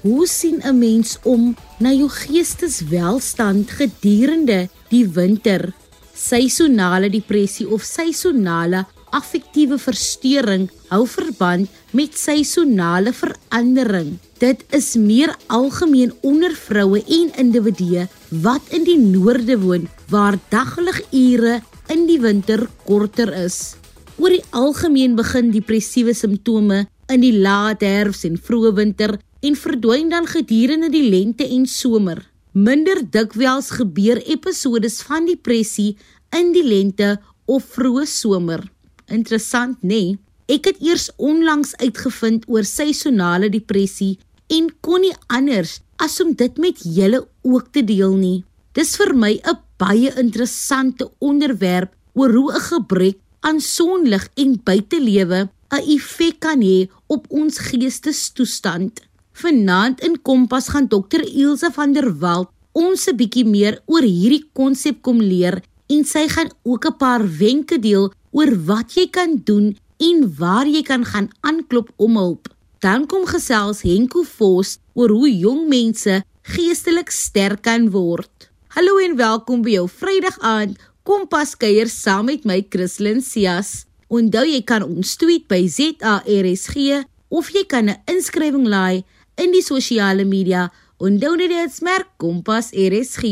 Hoe 0.00 0.26
sien 0.26 0.62
'n 0.64 0.78
mens 0.78 1.18
om 1.28 1.56
na 1.78 1.90
jou 1.92 2.08
geesteswelstand 2.08 3.70
gedurende 3.70 4.68
die 4.88 5.04
winter? 5.04 5.74
Seisonale 6.14 7.10
depressie 7.10 7.68
of 7.68 7.82
seisonale 7.82 8.86
affektiewe 9.10 9.76
verstoring 9.78 10.70
hou 10.88 11.04
verband 11.06 11.68
met 11.92 12.16
seisonale 12.16 13.12
verandering. 13.12 14.16
Dit 14.38 14.64
is 14.70 14.94
meer 14.96 15.36
algemeen 15.46 16.12
onder 16.22 16.54
vroue 16.56 17.04
en 17.04 17.32
individue 17.36 18.08
wat 18.28 18.62
in 18.70 18.84
die 18.84 18.98
noorde 18.98 19.58
woon 19.58 19.88
waar 20.08 20.38
dagligure 20.48 21.60
in 21.88 22.06
die 22.06 22.20
winter 22.20 22.68
korter 22.86 23.34
is. 23.44 23.76
Oor 24.16 24.30
die 24.30 24.44
algemeen 24.50 25.14
begin 25.14 25.50
depressiewe 25.50 26.14
simptome 26.14 26.86
in 27.08 27.20
die 27.20 27.36
laat 27.36 27.80
herfs 27.84 28.24
en 28.24 28.40
vroeë 28.40 28.72
winter 28.74 29.18
en 29.40 29.56
verdwyn 29.56 30.08
dan 30.12 30.26
gedurende 30.26 30.90
die 30.92 31.08
lente 31.08 31.46
en 31.46 31.66
somer. 31.66 32.24
Minder 32.52 33.00
dikwels 33.10 33.70
gebeur 33.70 34.20
episodes 34.26 35.00
van 35.06 35.26
depressie 35.26 35.96
in 36.36 36.52
die 36.52 36.64
lente 36.66 37.16
of 37.46 37.64
vroeë 37.76 38.06
somer. 38.06 38.64
Interessant, 39.08 39.80
nê? 39.82 39.88
Nee? 39.88 40.18
Ek 40.50 40.66
het 40.66 40.80
eers 40.82 41.10
onlangs 41.22 41.76
uitgevind 41.78 42.48
oor 42.50 42.66
seisonale 42.66 43.46
depressie 43.54 44.16
en 44.50 44.66
kon 44.82 45.04
nie 45.04 45.14
anders 45.30 45.76
as 46.02 46.16
om 46.24 46.32
dit 46.34 46.56
met 46.58 46.80
julle 46.82 47.20
ook 47.46 47.68
te 47.70 47.84
deel 47.86 48.16
nie. 48.18 48.40
Dis 48.74 48.96
vir 48.98 49.14
my 49.14 49.38
'n 49.38 49.58
baie 49.78 50.10
interessante 50.18 51.06
onderwerp 51.18 51.94
oor 52.14 52.32
hoe 52.34 52.52
'n 52.52 52.66
gebrek 52.72 53.18
aan 53.40 53.60
sonlig 53.60 54.28
en 54.34 54.60
buitelewe 54.64 55.48
'n 55.70 55.82
effek 55.94 56.40
kan 56.40 56.60
hê 56.60 56.88
op 57.06 57.26
ons 57.28 57.58
geestestoestand. 57.58 59.00
Vanaand 59.40 60.02
in 60.04 60.18
Kompas 60.20 60.68
gaan 60.68 60.88
Dr. 60.88 61.22
Ilse 61.24 61.70
van 61.72 61.94
der 61.96 62.10
Walt 62.20 62.50
ons 62.76 63.08
'n 63.08 63.16
bietjie 63.16 63.44
meer 63.44 63.80
oor 63.86 64.04
hierdie 64.04 64.44
konsep 64.52 65.00
kom 65.02 65.18
leer 65.20 65.62
en 65.88 66.04
sy 66.04 66.28
gaan 66.28 66.50
ook 66.62 66.84
'n 66.86 66.96
paar 66.98 67.22
wenke 67.38 67.78
deel 67.78 68.12
oor 68.36 68.50
wat 68.68 68.92
jy 68.96 69.06
kan 69.08 69.40
doen 69.44 69.76
en 69.98 70.16
waar 70.38 70.66
jy 70.66 70.82
kan 70.82 71.04
gaan 71.04 71.28
aanklop 71.40 71.88
om 71.96 72.16
hulp. 72.16 72.48
Dan 72.80 73.06
kom 73.06 73.24
gesels 73.26 73.82
Henko 73.82 74.22
Vos 74.22 74.78
oor 74.94 75.08
hoe 75.08 75.30
jong 75.38 75.68
mense 75.68 76.22
geestelik 76.42 77.10
sterk 77.10 77.62
kan 77.62 77.90
word. 77.90 78.50
Hallo 78.68 78.98
en 78.98 79.16
welkom 79.16 79.62
by 79.62 79.70
jou 79.70 79.88
Vrydag 79.88 80.38
aand 80.40 80.78
Kompas 81.02 81.56
kuier 81.56 81.88
saam 81.88 82.24
met 82.26 82.44
my 82.44 82.66
Christlyn 82.68 83.22
Cias. 83.22 83.86
Onthou 84.08 84.44
jy 84.44 84.62
kan 84.62 84.82
ons 84.82 85.16
tweet 85.16 85.48
by 85.48 85.66
ZARSG 85.66 87.04
of 87.30 87.48
jy 87.50 87.64
kan 87.64 87.88
'n 87.88 87.96
inskrywing 88.06 88.66
laai 88.66 89.04
in 89.36 89.52
die 89.52 89.62
sosiale 89.62 90.24
media 90.24 90.72
onder 90.98 91.38
dit 91.38 91.72
smerk 91.72 92.06
Kompas 92.16 92.72
RSG. 92.72 93.22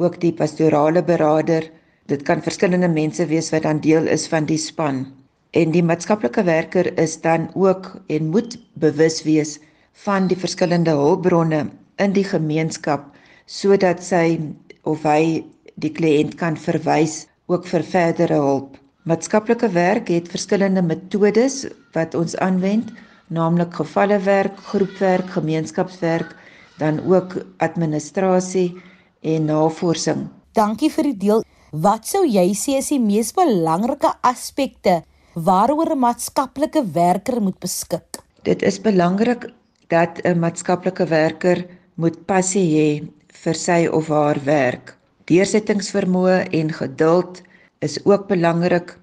ook 0.00 0.20
die 0.20 0.32
pastorale 0.32 1.02
beraader. 1.04 1.70
Dit 2.06 2.22
kan 2.22 2.42
verskillende 2.42 2.88
mense 2.88 3.26
wees 3.26 3.50
wat 3.52 3.62
dan 3.62 3.80
deel 3.80 4.06
is 4.06 4.26
van 4.28 4.44
die 4.44 4.58
span. 4.58 5.06
En 5.50 5.70
die 5.70 5.82
maatskaplike 5.82 6.42
werker 6.42 6.98
is 6.98 7.20
dan 7.20 7.50
ook 7.54 8.00
en 8.06 8.30
moet 8.32 8.56
bewus 8.72 9.22
wees 9.22 9.58
van 9.92 10.26
die 10.26 10.38
verskillende 10.38 10.90
hulpbronne 10.90 11.66
in 11.96 12.12
die 12.12 12.24
gemeenskap 12.24 13.10
sodat 13.46 14.02
sy 14.02 14.38
of 14.84 15.02
hy 15.04 15.44
die 15.80 15.92
kliënt 15.92 16.36
kan 16.40 16.56
verwys 16.56 17.26
ook 17.50 17.66
vir 17.66 17.82
verdere 17.82 18.38
hulp. 18.40 18.76
Maatskaplike 19.08 19.70
werk 19.74 20.10
het 20.12 20.28
verskillende 20.28 20.82
metodes 20.82 21.64
wat 21.94 22.14
ons 22.14 22.36
aanwend 22.36 22.92
naamlik 23.30 23.74
gevallewerk, 23.74 24.58
groepwerk, 24.72 25.30
gemeenskapswerk, 25.30 26.34
dan 26.78 27.00
ook 27.06 27.36
administrasie 27.62 28.74
en 29.22 29.44
navorsing. 29.44 30.26
Dankie 30.52 30.90
vir 30.90 31.10
die 31.12 31.18
deel. 31.26 31.44
Wat 31.70 32.08
sou 32.08 32.24
jy 32.26 32.50
sê 32.58 32.80
is 32.80 32.90
die 32.90 32.98
mees 32.98 33.30
belangrike 33.36 34.10
aspekte 34.26 35.02
waaroor 35.34 35.94
'n 35.94 35.98
maatskaplike 35.98 36.82
werker 36.92 37.40
moet 37.40 37.58
beskik? 37.60 38.18
Dit 38.42 38.62
is 38.62 38.80
belangrik 38.80 39.46
dat 39.88 40.18
'n 40.24 40.38
maatskaplike 40.38 41.06
werker 41.06 41.66
moet 41.94 42.26
passie 42.26 42.68
hê 42.74 43.19
vir 43.44 43.54
sy 43.54 43.86
of 43.86 44.08
haar 44.08 44.40
werk. 44.44 44.94
Deursettingsvermoë 45.30 46.50
en 46.60 46.72
geduld 46.74 47.42
is 47.80 47.98
ook 48.04 48.28
belangrik. 48.28 48.96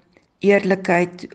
Eerlikheid, 0.44 1.26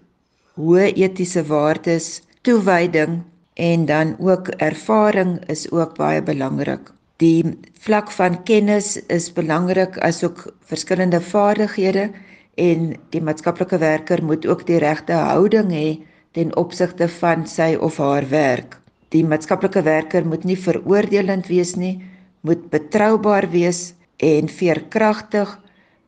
hoë 0.56 0.92
etiese 0.96 1.44
waardes, 1.50 2.22
toewyding 2.42 3.22
en 3.54 3.86
dan 3.86 4.16
ook 4.20 4.48
ervaring 4.58 5.40
is 5.50 5.66
ook 5.72 5.96
baie 5.98 6.22
belangrik. 6.22 6.92
Die 7.18 7.44
vlak 7.80 8.12
van 8.12 8.44
kennis 8.44 8.98
is 9.08 9.32
belangrik 9.34 9.98
asook 9.98 10.46
verskillende 10.70 11.22
vaardighede 11.22 12.10
en 12.56 12.94
die 13.10 13.22
maatskaplike 13.22 13.78
werker 13.78 14.24
moet 14.24 14.46
ook 14.46 14.66
die 14.68 14.80
regte 14.82 15.14
houding 15.14 15.72
hê 15.72 15.88
ten 16.34 16.56
opsigte 16.58 17.08
van 17.20 17.46
sy 17.48 17.74
of 17.76 17.98
haar 17.98 18.26
werk. 18.30 18.80
Die 19.14 19.24
maatskaplike 19.26 19.84
werker 19.86 20.26
moet 20.26 20.44
nie 20.44 20.58
veroordelend 20.58 21.48
wees 21.48 21.76
nie, 21.78 22.02
moet 22.44 22.70
betroubaar 22.70 23.48
wees 23.50 23.94
en 24.20 24.50
veerkragtig, 24.52 25.60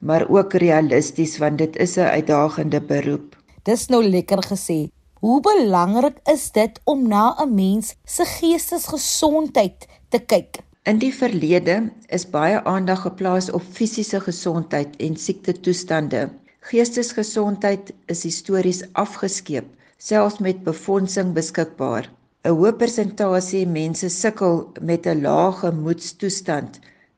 maar 0.04 0.28
ook 0.30 0.54
realisties 0.54 1.38
want 1.40 1.58
dit 1.58 1.76
is 1.76 1.96
'n 1.96 2.12
uitdagende 2.18 2.82
beroep. 2.82 3.36
Dis 3.64 3.88
nou 3.88 4.04
lekker 4.04 4.44
gesê. 4.52 4.92
Hoe 5.20 5.42
belangrik 5.42 6.18
is 6.24 6.52
dit 6.52 6.82
om 6.84 7.08
na 7.08 7.36
'n 7.40 7.54
mens 7.54 7.96
se 8.04 8.26
geestesgesondheid 8.26 9.88
te 10.10 10.20
kyk? 10.20 10.60
In 10.84 10.98
die 10.98 11.14
verlede 11.14 11.92
is 12.08 12.30
baie 12.30 12.64
aandag 12.64 13.02
geplaas 13.02 13.52
op 13.52 13.64
fisiese 13.72 14.20
gesondheid 14.20 14.96
en 14.96 15.16
siektetoestande. 15.16 16.30
Geestesgesondheid 16.60 17.94
is 18.06 18.24
histories 18.24 18.84
afgeskeep, 18.94 19.66
selfs 19.98 20.38
met 20.38 20.64
befondsing 20.64 21.34
beskikbaar. 21.34 22.10
'n 22.46 22.54
Hoë 22.54 22.76
persentasie 22.78 23.66
mense 23.66 24.08
sukkel 24.14 24.60
met 24.90 25.08
'n 25.10 25.22
lae 25.26 25.52
gemoedstoestand, 25.60 26.76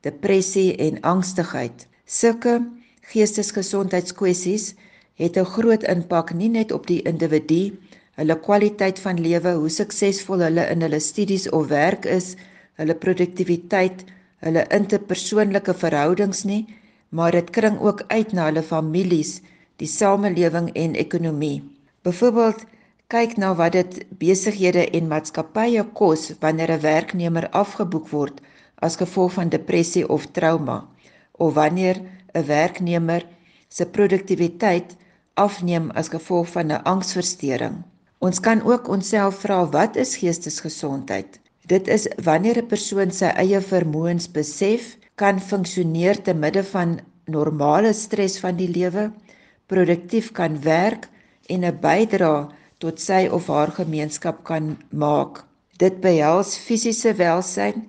depressie 0.08 0.70
en 0.86 1.02
angstigheid. 1.14 1.88
Sulke 2.06 2.54
geestesgesondheidskwessies 3.12 4.66
het 5.24 5.38
'n 5.38 5.52
groot 5.56 5.84
impak 5.96 6.34
nie 6.34 6.48
net 6.50 6.72
op 6.72 6.88
die 6.88 7.02
individu, 7.12 7.76
hulle 8.16 8.40
kwaliteit 8.48 9.00
van 9.00 9.20
lewe, 9.20 9.52
hoe 9.60 9.70
suksesvol 9.70 10.46
hulle 10.48 10.66
in 10.72 10.82
hulle 10.82 11.00
studies 11.00 11.50
of 11.50 11.68
werk 11.68 12.06
is, 12.06 12.36
hulle 12.80 12.96
produktiwiteit, 12.96 14.06
hulle 14.46 14.64
interpersoonlike 14.80 15.74
verhoudings 15.74 16.44
nie, 16.44 16.66
maar 17.10 17.32
dit 17.32 17.50
kring 17.50 17.80
ook 17.80 18.04
uit 18.08 18.32
na 18.32 18.46
hulle 18.46 18.64
families, 18.64 19.42
die 19.76 19.88
samelewing 19.88 20.72
en 20.74 20.96
ekonomie. 20.96 21.64
Byvoorbeeld, 22.02 22.64
kyk 23.08 23.38
na 23.40 23.54
wat 23.56 23.72
dit 23.72 23.94
besighede 24.20 24.82
en 24.98 25.06
maatskappye 25.08 25.84
kos 26.00 26.24
wanneer 26.42 26.72
'n 26.74 26.84
werknemer 26.84 27.46
afgeboek 27.64 28.08
word 28.12 28.42
as 28.86 29.00
gevolg 29.02 29.32
van 29.38 29.50
depressie 29.50 30.04
of 30.16 30.26
trauma 30.38 30.78
of 31.44 31.54
wanneer 31.54 31.98
'n 32.36 32.46
werknemer 32.48 33.24
se 33.70 33.86
produktiwiteit 33.86 34.98
afneem 35.46 35.92
as 35.92 36.12
gevolg 36.16 36.48
van 36.56 36.68
'n 36.72 36.84
angsversteuring. 36.84 37.78
Ons 38.20 38.40
kan 38.40 38.62
ook 38.62 38.90
onsself 38.90 39.40
vra 39.40 39.70
wat 39.70 39.96
is 39.96 40.18
geestesgesondheid? 40.18 41.40
Dit 41.66 41.88
is 41.88 42.08
wanneer 42.24 42.58
'n 42.58 42.68
persoon 42.68 43.12
sy 43.12 43.32
eie 43.44 43.62
vermoëns 43.62 44.32
besef, 44.32 44.98
kan 45.16 45.40
funksioneer 45.40 46.22
te 46.22 46.34
midde 46.34 46.64
van 46.64 47.00
normale 47.26 47.94
stres 47.94 48.40
van 48.40 48.56
die 48.56 48.70
lewe, 48.70 49.12
produktief 49.66 50.32
kan 50.32 50.62
werk 50.62 51.08
en 51.46 51.64
'n 51.64 51.80
bydrae 51.80 52.58
tot 52.84 53.02
sy 53.02 53.26
of 53.34 53.48
haar 53.48 53.72
gemeenskap 53.74 54.44
kan 54.44 54.76
maak. 54.92 55.44
Dit 55.82 56.00
behels 56.02 56.56
fisiese 56.58 57.14
welsyn, 57.18 57.86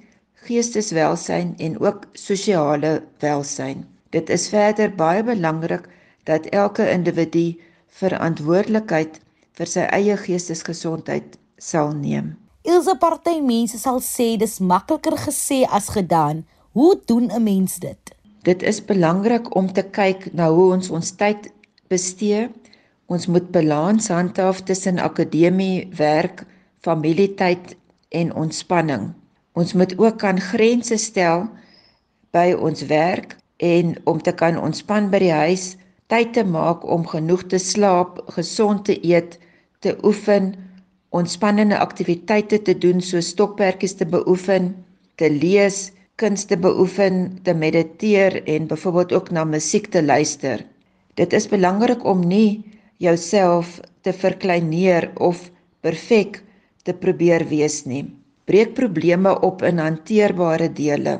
geesteswelsyn 0.48 1.54
en 1.58 1.78
ook 1.80 2.06
sosiale 2.12 3.02
welsyn. 3.20 3.84
Dit 4.10 4.30
is 4.30 4.48
verder 4.48 4.92
baie 4.96 5.22
belangrik 5.24 5.88
dat 6.24 6.46
elke 6.56 6.84
individu 6.90 7.56
verantwoordelikheid 8.00 9.18
vir 9.58 9.72
sy 9.72 9.86
eie 9.92 10.16
geestesgesondheid 10.20 11.36
sal 11.58 11.92
neem. 11.96 12.36
Ilse 12.68 12.94
party 13.00 13.38
mense 13.44 13.80
sal 13.80 14.00
sê 14.04 14.36
dis 14.40 14.58
makliker 14.60 15.16
gesê 15.24 15.64
as 15.72 15.88
gedaan. 15.94 16.44
Hoe 16.76 17.00
doen 17.06 17.30
'n 17.32 17.42
mens 17.42 17.78
dit? 17.78 18.14
Dit 18.42 18.62
is 18.62 18.84
belangrik 18.84 19.54
om 19.56 19.72
te 19.72 19.82
kyk 19.82 20.32
na 20.32 20.50
hoe 20.50 20.72
ons 20.74 20.90
ons 20.90 21.10
tyd 21.10 21.50
bestee. 21.88 22.48
Ons 23.08 23.24
moet 23.26 23.46
balans 23.52 24.08
handhaaf 24.12 24.58
tussen 24.68 24.98
akademie, 25.00 25.88
werk, 25.96 26.42
familietyd 26.84 27.72
en 28.12 28.34
ontspanning. 28.36 29.06
Ons 29.56 29.72
moet 29.72 29.94
ook 29.96 30.18
kan 30.20 30.40
grense 30.40 30.98
stel 31.00 31.46
by 32.36 32.52
ons 32.52 32.84
werk 32.90 33.32
en 33.64 33.96
om 34.04 34.20
te 34.20 34.34
kan 34.36 34.60
ontspan 34.60 35.08
by 35.08 35.22
die 35.24 35.32
huis, 35.32 35.70
tyd 36.12 36.34
te 36.36 36.44
maak 36.44 36.84
om 36.84 37.08
genoeg 37.08 37.46
te 37.48 37.56
slaap, 37.56 38.20
gesond 38.36 38.84
te 38.84 38.98
eet, 39.00 39.38
te 39.80 39.96
oefen, 40.04 40.52
ontspannende 41.08 41.80
aktiwiteite 41.80 42.60
te 42.60 42.76
doen 42.76 43.00
soos 43.00 43.32
stokperdjies 43.32 43.96
te 43.96 44.04
beoefen, 44.04 44.74
te 45.16 45.32
lees, 45.32 45.86
kuns 46.20 46.44
te 46.44 46.60
beoefen, 46.60 47.38
te 47.42 47.56
mediteer 47.56 48.42
en 48.44 48.68
byvoorbeeld 48.68 49.16
ook 49.16 49.30
na 49.32 49.48
musiek 49.48 49.88
te 49.88 50.04
luister. 50.04 50.60
Dit 51.16 51.32
is 51.32 51.48
belangrik 51.48 52.04
om 52.04 52.20
nie 52.20 52.77
jouself 52.98 53.80
te 54.02 54.12
verkleineer 54.12 55.10
of 55.16 55.50
perfek 55.80 56.42
te 56.82 56.94
probeer 56.94 57.46
wees 57.48 57.84
nie 57.86 58.06
breek 58.48 58.72
probleme 58.74 59.34
op 59.44 59.62
in 59.62 59.80
hanteerbare 59.82 60.70
dele. 60.72 61.18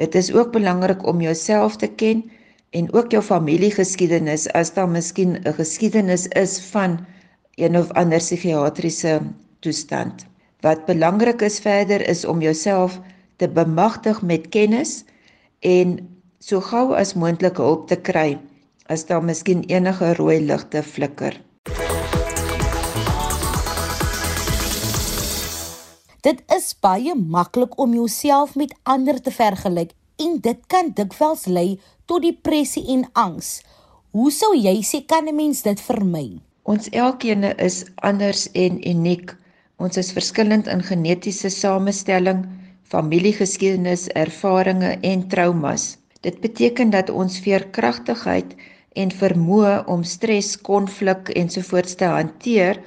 Dit 0.00 0.14
is 0.16 0.30
ook 0.32 0.52
belangrik 0.52 1.04
om 1.06 1.20
jouself 1.20 1.76
te 1.76 1.90
ken 1.92 2.22
en 2.72 2.88
ook 2.96 3.12
jou 3.12 3.20
familiegeskiedenis 3.22 4.46
as 4.56 4.72
daar 4.72 4.88
miskien 4.88 5.36
'n 5.44 5.54
geskiedenis 5.58 6.26
is 6.26 6.56
van 6.72 7.04
een 7.54 7.76
of 7.76 7.92
ander 7.92 8.18
psigiatriese 8.18 9.20
toestand. 9.60 10.26
Wat 10.60 10.86
belangrik 10.86 11.42
is 11.42 11.60
verder 11.60 12.08
is 12.08 12.24
om 12.24 12.40
jouself 12.40 13.00
te 13.36 13.48
bemagtig 13.48 14.22
met 14.22 14.48
kennis 14.48 15.04
en 15.60 15.98
so 16.38 16.60
gou 16.60 16.94
as 16.96 17.14
moontlik 17.14 17.56
hulp 17.56 17.88
te 17.88 17.96
kry 17.96 18.38
as 18.90 19.06
daar 19.06 19.22
miskien 19.22 19.62
enige 19.70 20.14
rooi 20.18 20.40
ligte 20.42 20.82
flikker. 20.82 21.38
Dit 26.20 26.42
is 26.52 26.74
baie 26.84 27.14
maklik 27.14 27.78
om 27.80 27.94
jouself 27.94 28.56
met 28.58 28.74
ander 28.82 29.20
te 29.22 29.32
vergelyk 29.32 29.94
en 30.20 30.36
dit 30.44 30.66
kan 30.68 30.90
dikwels 30.96 31.46
lei 31.46 31.78
tot 32.10 32.26
depressie 32.26 32.84
en 32.92 33.06
angs. 33.12 33.60
Hoe 34.10 34.30
sou 34.34 34.52
jy 34.58 34.82
sê 34.82 35.00
kan 35.06 35.28
'n 35.28 35.36
mens 35.36 35.62
dit 35.62 35.80
vermy? 35.80 36.40
Ons 36.62 36.88
elkeen 36.90 37.44
is 37.58 37.84
anders 37.94 38.50
en 38.52 38.88
uniek. 38.88 39.36
Ons 39.78 39.96
is 39.96 40.12
verskillend 40.12 40.66
in 40.66 40.82
genetiese 40.82 41.48
samestelling, 41.48 42.44
familiegeskiedenis, 42.82 44.08
ervarings 44.08 44.98
en 45.00 45.28
traumas. 45.28 45.96
Dit 46.20 46.40
beteken 46.40 46.90
dat 46.90 47.10
ons 47.10 47.38
veerkragtigheid 47.38 48.54
en 48.94 49.10
vermoë 49.10 49.84
om 49.86 50.02
stres, 50.02 50.56
konflik 50.56 51.30
ensovoorts 51.36 51.94
te 51.94 52.04
hanteer 52.04 52.80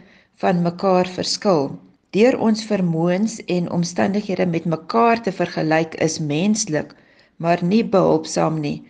van 0.44 0.62
mekaar 0.62 1.08
verskil. 1.08 1.72
Deur 2.12 2.40
ons 2.40 2.66
vermoëns 2.66 3.40
en 3.46 3.72
omstandighede 3.72 4.46
met 4.46 4.66
mekaar 4.66 5.22
te 5.24 5.32
vergelyk 5.32 5.96
is 5.96 6.20
menslik, 6.20 6.96
maar 7.38 7.64
nie 7.64 7.84
behulpsaam 7.84 8.60
nie 8.60 8.84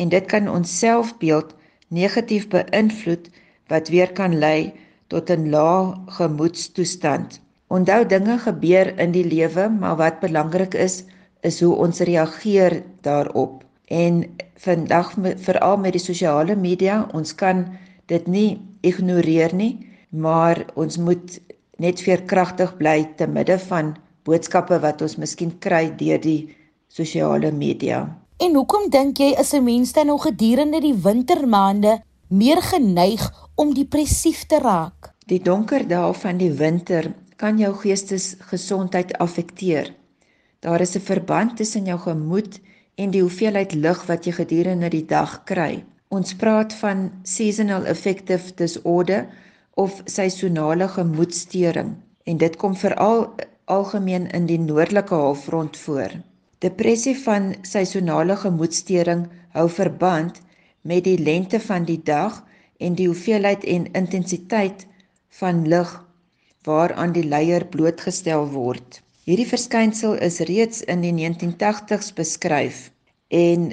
en 0.00 0.08
dit 0.08 0.26
kan 0.32 0.48
ons 0.48 0.78
selfbeeld 0.78 1.54
negatief 1.88 2.46
beïnvloed 2.52 3.28
wat 3.72 3.90
weer 3.92 4.12
kan 4.20 4.36
lei 4.38 4.72
tot 5.12 5.30
'n 5.30 5.50
lae 5.50 5.94
gemoedstoestand. 6.18 7.40
Onthou 7.68 8.06
dinge 8.06 8.38
gebeur 8.38 8.98
in 8.98 9.12
die 9.12 9.24
lewe, 9.24 9.68
maar 9.68 9.96
wat 9.96 10.20
belangrik 10.20 10.74
is, 10.74 11.04
is 11.42 11.60
hoe 11.60 11.74
ons 11.74 12.00
reageer 12.00 12.82
daarop. 13.00 13.64
En 13.90 14.22
vandag 14.62 15.14
veral 15.42 15.76
met 15.82 15.96
die 15.96 16.02
sosiale 16.02 16.54
media, 16.56 17.08
ons 17.12 17.34
kan 17.34 17.64
dit 18.06 18.26
nie 18.30 18.60
ignoreer 18.86 19.54
nie, 19.54 19.72
maar 20.10 20.62
ons 20.78 20.98
moet 20.98 21.40
net 21.82 22.02
veerkragtig 22.04 22.76
bly 22.78 23.02
te 23.18 23.26
midde 23.26 23.58
van 23.66 23.96
boodskappe 24.28 24.78
wat 24.84 25.02
ons 25.02 25.16
miskien 25.18 25.56
kry 25.58 25.88
deur 25.98 26.22
die 26.22 26.54
sosiale 26.86 27.50
media. 27.50 28.04
En 28.40 28.54
hoekom 28.54 28.86
dink 28.94 29.18
jy 29.18 29.34
is 29.40 29.52
'n 29.54 29.64
mens 29.64 29.92
dan 29.92 30.06
nou 30.06 30.18
gedurende 30.18 30.80
die 30.80 30.94
wintermaande 30.94 32.00
meer 32.28 32.62
geneig 32.62 33.26
om 33.56 33.74
depressief 33.74 34.46
te 34.46 34.58
raak? 34.58 35.10
Die 35.26 35.42
donker 35.42 35.88
dae 35.88 36.14
van 36.14 36.38
die 36.38 36.52
winter 36.52 37.12
kan 37.36 37.58
jou 37.58 37.74
geestesgesondheid 37.74 39.18
affekteer. 39.18 39.94
Daar 40.60 40.80
is 40.80 40.96
'n 40.96 41.00
verband 41.00 41.56
tussen 41.56 41.84
jou 41.84 41.98
gemoed 41.98 42.60
en 43.00 43.12
die 43.14 43.22
hoeveelheid 43.24 43.72
lig 43.84 44.00
wat 44.08 44.26
jy 44.28 44.34
gedurende 44.36 44.90
die 44.92 45.06
dag 45.08 45.38
kry. 45.48 45.82
Ons 46.12 46.34
praat 46.36 46.74
van 46.82 47.06
seasonal 47.34 47.86
affective 47.88 48.52
disorder 48.58 49.28
of 49.80 50.02
seisonale 50.04 50.88
gemoedstoring 50.96 51.94
en 52.28 52.40
dit 52.42 52.58
kom 52.60 52.74
veral 52.76 53.24
algemeen 53.70 54.26
in 54.36 54.48
die 54.50 54.58
noordelike 54.60 55.14
halfrond 55.14 55.78
voor. 55.84 56.12
Depressie 56.60 57.16
van 57.24 57.54
seisonale 57.62 58.36
gemoedstoring 58.36 59.24
hou 59.56 59.68
verband 59.72 60.42
met 60.82 61.04
die 61.06 61.18
lengte 61.18 61.60
van 61.60 61.86
die 61.88 62.00
dag 62.04 62.42
en 62.80 62.96
die 62.98 63.06
hoeveelheid 63.08 63.64
en 63.64 63.88
intensiteit 64.02 64.86
van 65.40 65.64
lig 65.68 65.94
waaraan 66.68 67.14
die 67.16 67.24
leier 67.24 67.64
blootgestel 67.72 68.48
word. 68.52 69.00
Hierdie 69.28 69.44
verskynsel 69.44 70.14
is 70.24 70.38
reeds 70.48 70.78
in 70.88 71.02
die 71.04 71.12
1980s 71.12 72.14
beskryf 72.16 72.78
en 73.36 73.66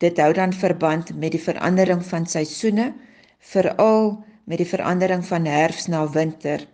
dit 0.00 0.20
hou 0.22 0.30
dan 0.38 0.54
verband 0.56 1.10
met 1.20 1.34
die 1.34 1.40
verandering 1.46 2.00
van 2.08 2.24
seisoene 2.24 2.86
veral 3.50 4.14
met 4.48 4.62
die 4.62 4.68
verandering 4.70 5.20
van 5.28 5.44
herfs 5.44 5.90
na 5.92 6.06
winter. 6.14 6.64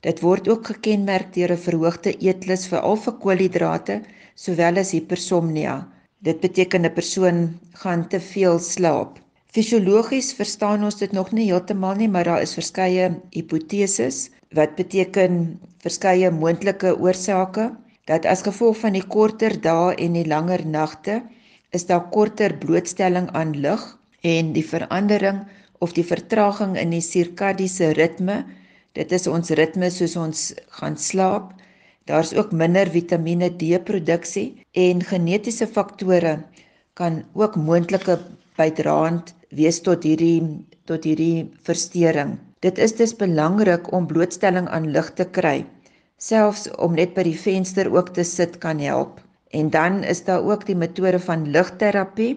Dit 0.00 0.22
word 0.24 0.48
ook 0.48 0.72
gekenmerk 0.72 1.34
deur 1.34 1.52
'n 1.52 1.64
verhoogde 1.66 2.16
eetlus 2.16 2.64
veral 2.72 2.96
vir 3.04 3.16
koolhidrate 3.26 4.00
sowel 4.34 4.80
as 4.80 4.94
hipersomnia. 4.96 5.76
Dit 6.24 6.40
beteken 6.40 6.86
'n 6.88 6.94
persoon 6.96 7.60
gaan 7.82 8.08
te 8.08 8.20
veel 8.20 8.58
slaap. 8.58 9.20
Fisiologies 9.52 10.32
verstaan 10.32 10.84
ons 10.84 10.96
dit 10.96 11.12
nog 11.12 11.32
nie 11.32 11.52
heeltemal 11.52 11.94
nie, 11.94 12.08
maar 12.08 12.24
daar 12.24 12.42
is 12.42 12.54
verskeie 12.54 13.20
hipoteses 13.30 14.30
wat 14.54 14.76
beteken 14.76 15.58
verskeie 15.82 16.30
moontlike 16.30 16.94
oorsake 16.98 17.70
dat 18.06 18.26
as 18.26 18.44
gevolg 18.46 18.78
van 18.84 18.94
die 18.94 19.06
korter 19.06 19.56
dae 19.60 19.94
en 19.98 20.14
die 20.14 20.26
langer 20.26 20.62
nagte 20.66 21.22
is 21.74 21.86
daar 21.86 22.06
korter 22.14 22.54
blootstelling 22.62 23.26
aan 23.34 23.56
lig 23.64 23.82
en 24.22 24.52
die 24.54 24.64
verandering 24.64 25.42
of 25.84 25.92
die 25.96 26.06
vertraging 26.06 26.76
in 26.80 26.94
die 26.94 27.02
sirkadiese 27.04 27.92
ritme. 27.98 28.44
Dit 28.96 29.12
is 29.12 29.26
ons 29.28 29.50
ritme 29.58 29.90
soos 29.92 30.16
ons 30.16 30.46
gaan 30.78 30.96
slaap. 30.96 31.52
Daar's 32.06 32.32
ook 32.38 32.54
minder 32.54 32.88
Vitamiene 32.88 33.50
D 33.58 33.76
produksie 33.84 34.62
en 34.72 35.02
genetiese 35.02 35.66
faktore 35.66 36.38
kan 36.94 37.24
ook 37.34 37.58
moontlike 37.58 38.20
bydraend 38.56 39.34
wees 39.50 39.82
tot 39.82 40.06
hierdie 40.06 40.40
tot 40.86 41.04
hierdie 41.04 41.50
verstoring. 41.66 42.36
Dit 42.66 42.78
is 42.82 42.96
dus 42.98 43.12
belangrik 43.16 43.92
om 43.94 44.06
blootstelling 44.10 44.66
aan 44.68 44.90
lig 44.90 45.12
te 45.14 45.24
kry. 45.24 45.66
Selfs 46.18 46.64
om 46.82 46.96
net 46.98 47.12
by 47.14 47.22
die 47.28 47.38
venster 47.38 47.86
ook 47.94 48.08
te 48.16 48.24
sit 48.26 48.56
kan 48.58 48.80
help. 48.82 49.20
En 49.54 49.70
dan 49.70 50.00
is 50.02 50.24
daar 50.26 50.42
ook 50.42 50.64
die 50.66 50.74
metode 50.74 51.20
van 51.22 51.46
ligterapie 51.54 52.32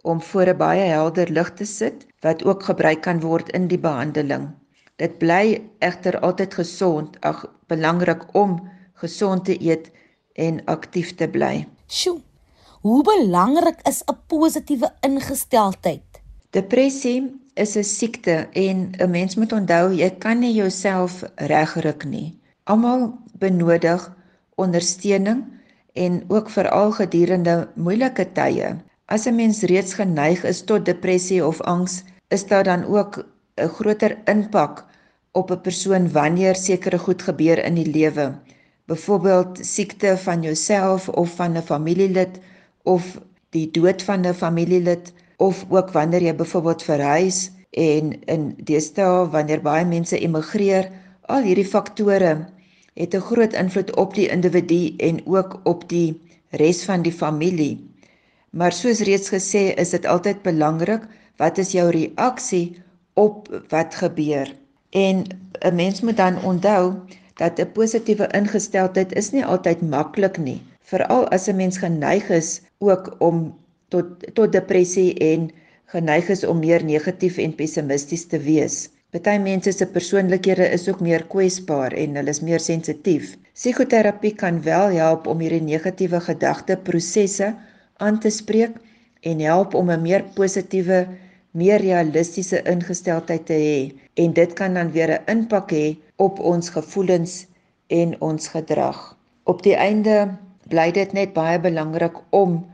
om 0.00 0.22
voor 0.22 0.48
'n 0.48 0.56
baie 0.56 0.86
helder 0.88 1.28
lig 1.28 1.52
te 1.60 1.64
sit 1.64 2.06
wat 2.24 2.44
ook 2.44 2.62
gebruik 2.62 3.02
kan 3.02 3.20
word 3.20 3.52
in 3.52 3.68
die 3.68 3.78
behandeling. 3.78 4.48
Dit 4.96 5.18
bly 5.18 5.60
egter 5.78 6.20
altyd 6.20 6.54
gesond, 6.54 7.20
ag 7.20 7.44
belangrik 7.66 8.24
om 8.34 8.70
gesond 8.94 9.44
te 9.44 9.60
eet 9.60 9.90
en 10.32 10.64
aktief 10.64 11.14
te 11.14 11.28
bly. 11.28 11.68
Sjoe. 11.86 12.20
Hoe 12.80 13.02
belangrik 13.02 13.80
is 13.88 14.02
'n 14.06 14.16
positiewe 14.26 14.90
ingesteldheid? 15.00 16.22
Depressie 16.50 17.45
is 17.56 17.76
'n 17.76 17.84
siekte 17.84 18.48
en 18.52 18.90
'n 18.98 19.10
mens 19.10 19.36
moet 19.36 19.52
onthou 19.52 19.92
jy 19.92 20.10
kan 20.18 20.38
nie 20.38 20.54
jouself 20.54 21.22
regruk 21.36 22.04
nie. 22.04 22.38
Almal 22.64 23.18
benodig 23.38 24.12
ondersteuning 24.54 25.44
en 25.92 26.24
ook 26.28 26.50
veral 26.50 26.92
gedurende 26.92 27.68
moeilike 27.74 28.32
tye. 28.32 28.76
As 29.06 29.26
'n 29.26 29.34
mens 29.34 29.62
reeds 29.62 29.94
geneig 29.94 30.44
is 30.44 30.64
tot 30.64 30.84
depressie 30.84 31.46
of 31.46 31.60
angs, 31.60 32.02
is 32.28 32.46
daar 32.46 32.64
dan 32.64 32.84
ook 32.84 33.24
'n 33.56 33.68
groter 33.68 34.18
impak 34.24 34.84
op 35.32 35.50
'n 35.50 35.60
persoon 35.60 36.12
wanneer 36.12 36.54
sekere 36.54 36.98
goed 36.98 37.22
gebeur 37.22 37.64
in 37.64 37.74
die 37.74 37.90
lewe. 37.90 38.34
Byvoorbeeld 38.86 39.66
siekte 39.66 40.16
van 40.16 40.42
jouself 40.42 41.08
of 41.08 41.34
van 41.34 41.56
'n 41.56 41.62
familielid 41.62 42.38
of 42.82 43.20
die 43.50 43.70
dood 43.70 44.02
van 44.02 44.26
'n 44.26 44.34
familielid 44.34 45.12
of 45.36 45.64
ook 45.68 45.90
wanneer 45.92 46.22
jy 46.22 46.34
byvoorbeeld 46.34 46.82
verhuis 46.82 47.50
en 47.70 48.12
in 48.24 48.54
deesdae 48.68 49.26
wanneer 49.30 49.62
baie 49.62 49.84
mense 49.84 50.18
emigreer, 50.18 50.90
al 51.28 51.42
hierdie 51.42 51.68
faktore 51.68 52.46
het 52.96 53.14
'n 53.14 53.26
groot 53.28 53.52
invloed 53.52 53.96
op 53.96 54.14
die 54.14 54.28
individu 54.28 54.94
en 54.96 55.20
ook 55.26 55.60
op 55.64 55.88
die 55.88 56.20
res 56.50 56.84
van 56.84 57.02
die 57.02 57.12
familie. 57.12 57.76
Maar 58.50 58.72
soos 58.72 59.00
reeds 59.00 59.28
gesê, 59.28 59.74
is 59.76 59.90
dit 59.90 60.06
altyd 60.06 60.42
belangrik 60.42 61.02
wat 61.36 61.58
is 61.58 61.72
jou 61.72 61.90
reaksie 61.90 62.82
op 63.14 63.48
wat 63.68 63.94
gebeur? 63.94 64.54
En 64.90 65.24
'n 65.60 65.74
mens 65.74 66.00
moet 66.00 66.16
dan 66.16 66.42
onthou 66.42 66.94
dat 67.34 67.58
'n 67.60 67.72
positiewe 67.72 68.28
ingesteldheid 68.32 69.12
is 69.12 69.30
nie 69.30 69.44
altyd 69.44 69.80
maklik 69.80 70.38
nie, 70.38 70.62
veral 70.82 71.28
as 71.28 71.48
'n 71.48 71.56
mens 71.56 71.78
geneig 71.78 72.28
is 72.28 72.62
ook 72.78 73.14
om 73.18 73.54
tot 73.88 74.26
tot 74.34 74.52
depressie 74.52 75.14
en 75.32 75.50
geneig 75.94 76.28
is 76.34 76.44
om 76.44 76.58
meer 76.58 76.84
negatief 76.84 77.38
en 77.38 77.54
pessimisties 77.54 78.26
te 78.26 78.38
wees. 78.38 78.86
Party 79.14 79.36
mense 79.38 79.72
se 79.72 79.86
persoonlikhede 79.86 80.66
is 80.76 80.88
ook 80.90 81.00
meer 81.00 81.22
kwesbaar 81.30 81.94
en 81.96 82.18
hulle 82.18 82.32
is 82.34 82.42
meer 82.42 82.60
sensitief. 82.60 83.36
Psigoterapie 83.54 84.34
kan 84.34 84.58
wel 84.62 84.96
help 84.98 85.28
om 85.30 85.40
hierdie 85.40 85.62
negatiewe 85.62 86.20
gedagteprosesse 86.20 87.52
aan 88.02 88.18
te 88.20 88.32
spreek 88.34 88.74
en 89.30 89.40
help 89.40 89.74
om 89.74 89.90
'n 89.90 90.02
meer 90.02 90.24
positiewe, 90.34 91.06
meer 91.50 91.80
realistiese 91.80 92.62
ingesteldheid 92.74 93.46
te 93.46 93.58
hê 93.66 93.80
en 94.22 94.32
dit 94.32 94.52
kan 94.52 94.74
dan 94.74 94.92
weer 94.92 95.10
'n 95.14 95.30
impak 95.36 95.70
hê 95.72 95.96
op 96.16 96.40
ons 96.40 96.68
gevoelens 96.68 97.46
en 97.86 98.20
ons 98.20 98.48
gedrag. 98.48 99.16
Op 99.44 99.62
die 99.62 99.76
einde 99.76 100.36
bly 100.68 100.90
dit 100.90 101.12
net 101.12 101.32
baie 101.32 101.60
belangrik 101.60 102.16
om 102.30 102.66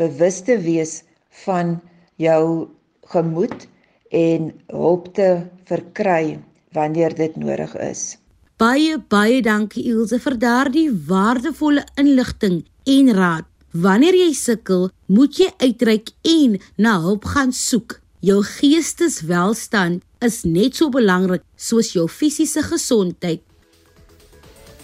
bewus 0.00 0.40
te 0.46 0.56
wees 0.64 1.00
van 1.44 1.78
jou 2.20 2.68
gemoed 3.12 3.66
en 4.10 4.50
hulp 4.72 5.12
te 5.14 5.28
verkry 5.68 6.40
wanneer 6.74 7.14
dit 7.14 7.36
nodig 7.36 7.74
is. 7.82 8.16
Baie 8.60 8.98
baie 9.08 9.40
dankie 9.42 9.86
Ilse 9.88 10.18
vir 10.20 10.36
daardie 10.36 10.88
waardevolle 11.08 11.84
inligting 12.00 12.60
en 12.84 13.14
raad. 13.16 13.46
Wanneer 13.70 14.16
jy 14.18 14.32
sukkel, 14.34 14.88
moet 15.06 15.38
jy 15.38 15.48
uitreik 15.62 16.10
en 16.26 16.58
na 16.76 16.96
hulp 17.00 17.28
gaan 17.32 17.54
soek. 17.54 18.00
Jou 18.20 18.42
geesteswelstand 18.44 20.02
is 20.20 20.42
net 20.44 20.76
so 20.76 20.90
belangrik 20.92 21.44
soos 21.56 21.94
jou 21.94 22.08
fisiese 22.10 22.60
gesondheid. 22.66 23.40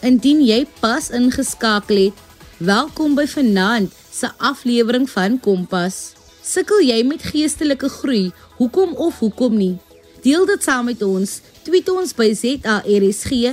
Indien 0.06 0.40
jy 0.46 0.62
pas 0.80 1.11
ingeskakel 1.11 2.06
het, 2.06 2.25
welkom 2.58 3.14
by 3.14 3.26
Vanaand 3.28 3.92
se 4.10 4.30
aflewering 4.38 5.04
van 5.10 5.40
Kompas. 5.40 6.14
Sukkel 6.40 6.80
jy 6.86 7.02
met 7.04 7.25
geestelike 7.28 7.88
groei? 7.98 8.30
Hoekom 8.56 8.94
of 8.96 9.18
hoekom 9.20 9.56
nie? 9.56 9.76
Deel 10.25 10.46
dit 10.48 10.62
saam 10.64 10.88
met 10.88 11.02
ons. 11.04 11.40
Tweet 11.66 11.88
ons 11.92 12.14
by 12.16 12.30
ZARSG 12.32 13.52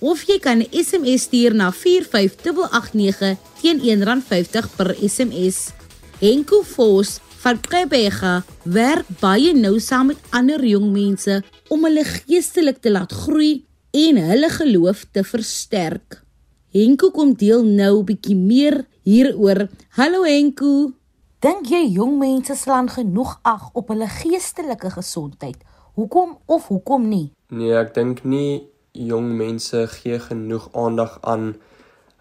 of 0.00 0.22
jy 0.24 0.38
kan 0.38 0.62
'n 0.62 0.68
SMS 0.72 1.28
stuur 1.28 1.54
na 1.54 1.72
45889 1.72 3.36
teen 3.60 3.80
R1.50 3.80 4.70
per 4.76 4.96
SMS. 4.96 5.72
Enko 6.20 6.62
Fos 6.62 7.20
van 7.44 7.60
Krebega 7.60 8.44
werk 8.64 9.06
baie 9.20 9.52
nou 9.52 9.78
saam 9.80 10.06
met 10.06 10.18
ander 10.30 10.64
jong 10.64 10.92
mense 10.92 11.42
om 11.68 11.84
hulle 11.84 12.04
geestelik 12.04 12.80
te 12.80 12.90
laat 12.90 13.12
groei 13.12 13.64
en 13.90 14.16
hulle 14.16 14.48
geloof 14.48 15.04
te 15.12 15.24
versterk. 15.24 16.27
Henko 16.68 17.08
kom 17.16 17.32
deel 17.32 17.62
nou 17.64 18.00
'n 18.00 18.04
bietjie 18.04 18.36
meer 18.36 18.84
hieroor. 19.02 19.68
Hallo 19.96 20.24
Henko. 20.24 20.92
Dink 21.40 21.66
jy 21.66 21.88
jong 21.96 22.18
mense 22.18 22.54
slaan 22.54 22.88
genoeg 22.90 23.38
ag 23.42 23.70
op 23.72 23.88
hulle 23.88 24.06
geestelike 24.06 24.90
gesondheid? 24.90 25.56
Hoekom 25.94 26.36
of 26.46 26.68
hoekom 26.68 27.08
nie? 27.08 27.32
Nee, 27.48 27.72
ek 27.72 27.94
dink 27.94 28.24
nie 28.24 28.68
jong 28.92 29.36
mense 29.36 29.86
gee 29.86 30.18
genoeg 30.18 30.68
aandag 30.74 31.18
aan 31.22 31.56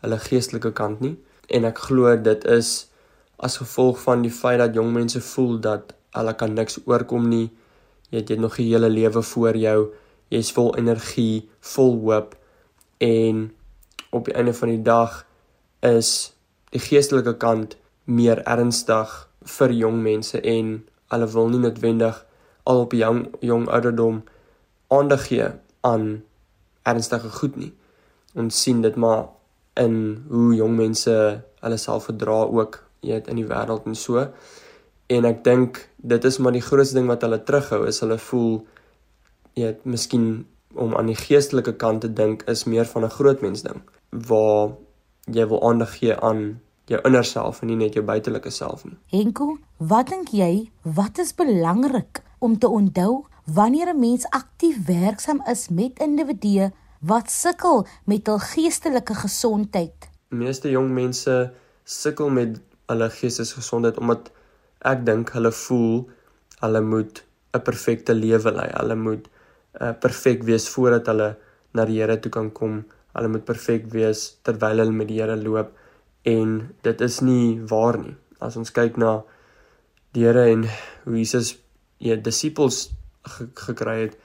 hulle 0.02 0.18
geestelike 0.18 0.72
kant 0.72 1.02
nie 1.02 1.18
en 1.50 1.66
ek 1.66 1.78
glo 1.78 2.16
dit 2.16 2.46
is 2.46 2.88
as 3.36 3.58
gevolg 3.58 4.00
van 4.00 4.22
die 4.22 4.32
feit 4.32 4.60
dat 4.60 4.74
jong 4.74 4.94
mense 4.94 5.22
voel 5.22 5.60
dat 5.60 5.94
hulle 6.16 6.34
kan 6.34 6.54
niks 6.54 6.80
oorkom 6.86 7.28
nie. 7.28 7.52
Jy 8.12 8.24
het 8.24 8.40
nog 8.40 8.60
'n 8.60 8.64
hele 8.64 8.90
lewe 8.90 9.22
voor 9.22 9.58
jou. 9.58 9.92
Jy's 10.30 10.52
vol 10.52 10.76
energie, 10.78 11.50
vol 11.60 12.00
hoop 12.00 12.36
en 12.98 13.57
op 14.10 14.26
die 14.26 14.34
einde 14.34 14.54
van 14.54 14.70
die 14.70 14.82
dag 14.82 15.26
is 15.80 16.34
die 16.70 16.82
geestelike 16.82 17.38
kant 17.38 17.78
meer 18.04 18.42
ernstig 18.48 19.14
vir 19.58 19.72
jong 19.72 20.02
mense 20.04 20.40
en 20.42 20.74
hulle 21.12 21.28
wil 21.34 21.50
nie 21.52 21.62
noodwendig 21.64 22.20
al 22.68 22.84
op 22.86 22.96
jong 22.96 23.26
jong 23.40 23.68
ouderdom 23.72 24.24
aandag 24.88 25.28
gee 25.28 25.48
aan 25.88 26.24
ernstige 26.88 27.30
goed 27.40 27.56
nie. 27.56 27.74
Ons 28.36 28.62
sien 28.64 28.82
dit 28.82 28.96
maar 28.96 29.28
in 29.80 30.24
hoe 30.30 30.54
jong 30.56 30.76
mense 30.76 31.16
hulle 31.64 31.78
self 31.78 32.08
verdra 32.10 32.44
ook 32.44 32.84
weet 33.02 33.28
in 33.28 33.40
die 33.40 33.48
wêreld 33.48 33.88
en 33.88 33.96
so. 33.96 34.28
En 35.08 35.28
ek 35.28 35.44
dink 35.44 35.84
dit 35.98 36.24
is 36.24 36.40
maar 36.40 36.56
die 36.56 36.64
grootste 36.64 37.00
ding 37.00 37.08
wat 37.12 37.24
hulle 37.24 37.40
terughou 37.44 37.86
is 37.88 38.02
hulle 38.04 38.20
voel 38.30 38.56
weet 39.56 39.86
miskien 39.86 40.46
om 40.76 40.96
aan 40.96 41.12
die 41.12 41.20
geestelike 41.20 41.76
kant 41.82 42.04
te 42.04 42.12
dink 42.14 42.44
is 42.52 42.68
meer 42.68 42.86
van 42.86 43.06
'n 43.06 43.16
groot 43.20 43.42
mens 43.42 43.64
ding 43.64 43.82
waar 44.10 44.76
jy 45.32 45.48
wil 45.48 45.62
aandag 45.70 45.98
gee 46.00 46.16
aan 46.16 46.60
jou 46.88 47.00
inner 47.04 47.26
self 47.28 47.62
en 47.62 47.72
nie 47.72 47.80
net 47.80 47.98
jou 47.98 48.04
buitelike 48.06 48.52
self 48.54 48.86
nie. 48.88 48.96
Henko, 49.12 49.58
wat 49.78 50.12
dink 50.14 50.32
jy, 50.36 50.70
wat 50.84 51.20
is 51.20 51.34
belangrik 51.36 52.24
om 52.40 52.58
te 52.60 52.70
onthou 52.70 53.26
wanneer 53.44 53.94
'n 53.94 54.00
mens 54.00 54.26
aktief 54.30 54.86
werksaam 54.86 55.42
is 55.52 55.70
met 55.70 56.00
individue 56.00 56.72
wat 57.02 57.30
sukkel 57.32 57.86
met 58.06 58.28
hul 58.28 58.40
geestelike 58.40 59.14
gesondheid? 59.14 60.10
Meeste 60.30 60.70
jong 60.70 60.92
mense 60.92 61.54
sukkel 61.84 62.30
met 62.30 62.60
hulle 62.88 63.10
geestesgesondheid 63.10 63.98
omdat 63.98 64.32
ek 64.82 65.06
dink 65.06 65.30
hulle 65.30 65.52
voel 65.52 66.10
hulle 66.60 66.82
moet 66.82 67.24
'n 67.54 67.62
perfekte 67.62 68.14
lewe 68.14 68.52
lei. 68.52 68.70
Hulle 68.74 68.96
moet 68.96 69.28
uh, 69.82 69.92
perfek 70.00 70.44
wees 70.44 70.70
voordat 70.70 71.06
hulle 71.06 71.38
na 71.74 71.86
die 71.86 72.00
Here 72.00 72.20
toe 72.20 72.32
kan 72.32 72.52
kom 72.52 72.86
hulle 73.18 73.34
moet 73.34 73.46
perfek 73.46 73.90
wees 73.94 74.28
terwyl 74.46 74.84
hulle 74.84 74.94
met 74.94 75.10
die 75.10 75.20
Here 75.20 75.38
loop 75.40 75.74
en 76.28 76.58
dit 76.86 77.02
is 77.02 77.20
nie 77.26 77.58
waar 77.72 77.98
nie. 78.02 78.16
As 78.44 78.58
ons 78.60 78.74
kyk 78.74 79.00
na 79.02 79.22
die 80.14 80.28
Here 80.28 80.46
en 80.52 80.68
hoe 81.06 81.18
Jesus 81.18 81.56
die 81.98 82.16
disippels 82.22 82.88
ge 83.28 83.50
gekry 83.58 83.98
het, 84.06 84.18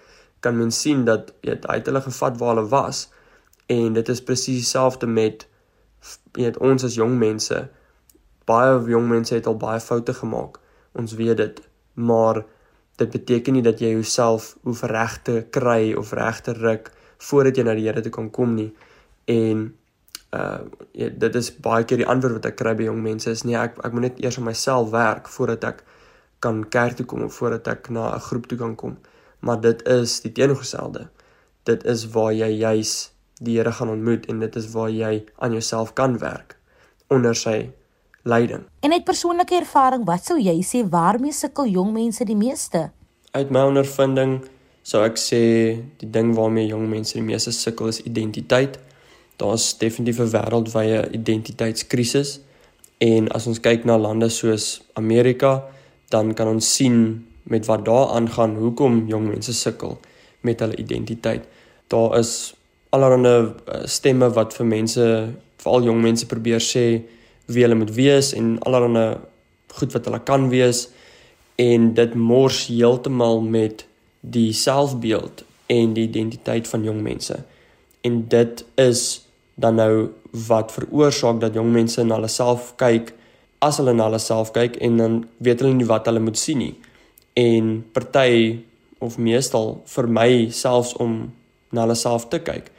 kan 0.43 0.59
mens 0.59 0.81
sien 0.83 1.07
dat 1.09 1.33
weet 1.47 1.65
hy 1.71 1.79
het 1.81 1.89
hulle 1.89 2.03
gevat 2.05 2.39
waar 2.41 2.57
hulle 2.57 2.69
was 2.71 3.07
en 3.73 3.97
dit 3.97 4.09
is 4.13 4.23
presies 4.27 4.65
dieselfde 4.65 5.07
met 5.07 5.47
weet 6.37 6.59
ons 6.59 6.85
as 6.85 6.99
jong 6.99 7.15
mense. 7.19 7.61
Baie 8.51 8.75
jong 8.91 9.07
mense 9.09 9.37
het 9.37 9.47
al 9.47 9.57
baie 9.57 9.81
foute 9.81 10.15
gemaak. 10.19 10.59
Ons 10.99 11.15
weet 11.15 11.39
dit, 11.39 11.61
maar 11.95 12.43
dit 13.01 13.11
beteken 13.11 13.57
nie 13.57 13.65
dat 13.65 13.81
jy 13.81 13.95
jouself 13.95 14.57
hoef 14.67 14.83
reg 14.91 15.21
te 15.27 15.37
kry 15.55 15.95
of 15.99 16.13
reg 16.13 16.43
te 16.45 16.53
ruk 16.59 16.91
voordat 17.29 17.57
jy 17.57 17.65
na 17.67 17.77
die 17.79 17.87
Here 17.87 18.03
toe 18.03 18.13
kan 18.13 18.31
kom 18.31 18.55
nie. 18.59 18.73
En 19.31 19.71
uh 20.33 20.59
ja, 20.97 21.09
dit 21.09 21.35
is 21.37 21.51
baie 21.61 21.85
keer 21.85 22.01
die 22.01 22.09
antwoord 22.09 22.41
wat 22.41 22.47
ek 22.51 22.57
kry 22.57 22.73
by 22.75 22.85
jong 22.89 23.03
mense 23.05 23.31
is 23.31 23.45
nee, 23.45 23.57
ek 23.57 23.77
ek 23.85 23.93
moet 23.93 24.09
net 24.09 24.21
eers 24.25 24.39
aan 24.41 24.49
myself 24.49 24.91
werk 24.91 25.29
voordat 25.29 25.65
ek 25.65 25.83
kan 26.41 26.63
kerk 26.69 26.97
toe 26.97 27.07
kom 27.07 27.23
of 27.27 27.37
voordat 27.37 27.69
ek 27.69 27.91
na 27.91 28.15
'n 28.15 28.21
groep 28.29 28.49
toe 28.49 28.59
kan 28.59 28.75
kom. 28.75 28.97
maar 29.43 29.61
dit 29.61 29.83
is 29.89 30.21
die 30.23 30.33
teenoorgestelde. 30.33 31.09
Dit 31.63 31.85
is 31.85 32.07
waar 32.15 32.33
jy 32.33 32.49
juis 32.63 33.11
die 33.43 33.57
Here 33.59 33.73
gaan 33.73 33.91
ontmoet 33.91 34.27
en 34.31 34.39
dit 34.39 34.57
is 34.57 34.69
waar 34.71 34.91
jy 34.91 35.25
aan 35.37 35.53
jouself 35.53 35.93
kan 35.99 36.19
werk 36.19 36.57
onder 37.11 37.35
sy 37.35 37.73
leiding. 38.23 38.63
En 38.81 38.93
uit 38.93 39.05
persoonlike 39.05 39.55
ervaring, 39.55 40.05
wat 40.07 40.25
sou 40.25 40.39
jy 40.39 40.61
sê 40.63 40.85
waarmee 40.89 41.35
sukkel 41.35 41.67
jong 41.67 41.91
mense 41.93 42.25
die 42.25 42.39
meeste? 42.39 42.91
Uit 43.35 43.51
my 43.51 43.67
ondervinding 43.67 44.39
sou 44.83 45.03
ek 45.07 45.19
sê 45.21 45.43
die 46.01 46.11
ding 46.11 46.35
waarmee 46.37 46.69
jong 46.71 46.89
mense 46.91 47.15
die 47.15 47.25
meeste 47.25 47.53
sukkel 47.55 47.91
is 47.93 48.03
identiteit. 48.09 48.79
Daar's 49.39 49.79
definitief 49.79 50.21
'n 50.21 50.33
wêreldwye 50.35 51.11
identiteitskrisis 51.13 52.41
en 53.01 53.29
as 53.29 53.47
ons 53.47 53.61
kyk 53.61 53.85
na 53.85 53.97
lande 53.97 54.29
soos 54.31 54.83
Amerika, 54.95 55.63
dan 56.11 56.35
kan 56.35 56.49
ons 56.49 56.75
sien 56.75 57.27
met 57.43 57.67
wat 57.67 57.85
daar 57.85 58.09
aangaan 58.15 58.57
hoekom 58.57 59.09
jong 59.09 59.29
mense 59.29 59.53
sukkel 59.53 59.99
met 60.41 60.61
hulle 60.61 60.77
identiteit. 60.77 61.43
Daar 61.89 62.19
is 62.19 62.55
allerlei 62.91 63.53
eh, 63.67 63.85
stemme 63.85 64.31
wat 64.31 64.55
vir 64.55 64.67
mense, 64.67 65.29
veral 65.63 65.85
jong 65.85 66.03
mense 66.03 66.27
probeer 66.27 66.61
sê 66.61 67.03
wie 67.47 67.65
hulle 67.65 67.79
moet 67.79 67.95
wees 67.95 68.33
en 68.33 68.59
allerlei 68.67 69.17
goed 69.73 69.93
wat 69.93 70.05
hulle 70.05 70.21
kan 70.29 70.49
wees 70.53 70.89
en 71.57 71.95
dit 71.95 72.15
mors 72.15 72.67
heeltemal 72.67 73.41
met 73.41 73.87
die 74.23 74.53
selfbeeld 74.55 75.45
en 75.73 75.95
die 75.97 76.07
identiteit 76.09 76.69
van 76.71 76.87
jong 76.87 77.03
mense. 77.03 77.37
En 78.07 78.25
dit 78.31 78.65
is 78.81 79.03
dan 79.55 79.79
nou 79.79 80.09
wat 80.49 80.73
veroorsaak 80.73 81.43
dat 81.43 81.55
jong 81.59 81.73
mense 81.75 82.03
na 82.05 82.17
hulle 82.17 82.31
self 82.33 82.73
kyk 82.81 83.13
as 83.63 83.79
hulle 83.79 83.95
na 83.95 84.09
hulle 84.09 84.23
self 84.23 84.51
kyk 84.55 84.79
en 84.83 84.99
dan 84.99 85.19
weet 85.45 85.63
hulle 85.63 85.77
nie 85.77 85.89
wat 85.91 86.09
hulle 86.11 86.23
moet 86.23 86.39
sien 86.39 86.63
nie. 86.63 86.75
En 87.39 87.79
party 87.95 88.63
of 89.03 89.19
meestal 89.19 89.81
vir 89.95 90.09
my 90.09 90.31
selfs 90.55 90.95
om 91.03 91.33
na 91.73 91.87
hulle 91.87 91.99
self 91.99 92.29
te 92.33 92.43
kyk 92.43 92.71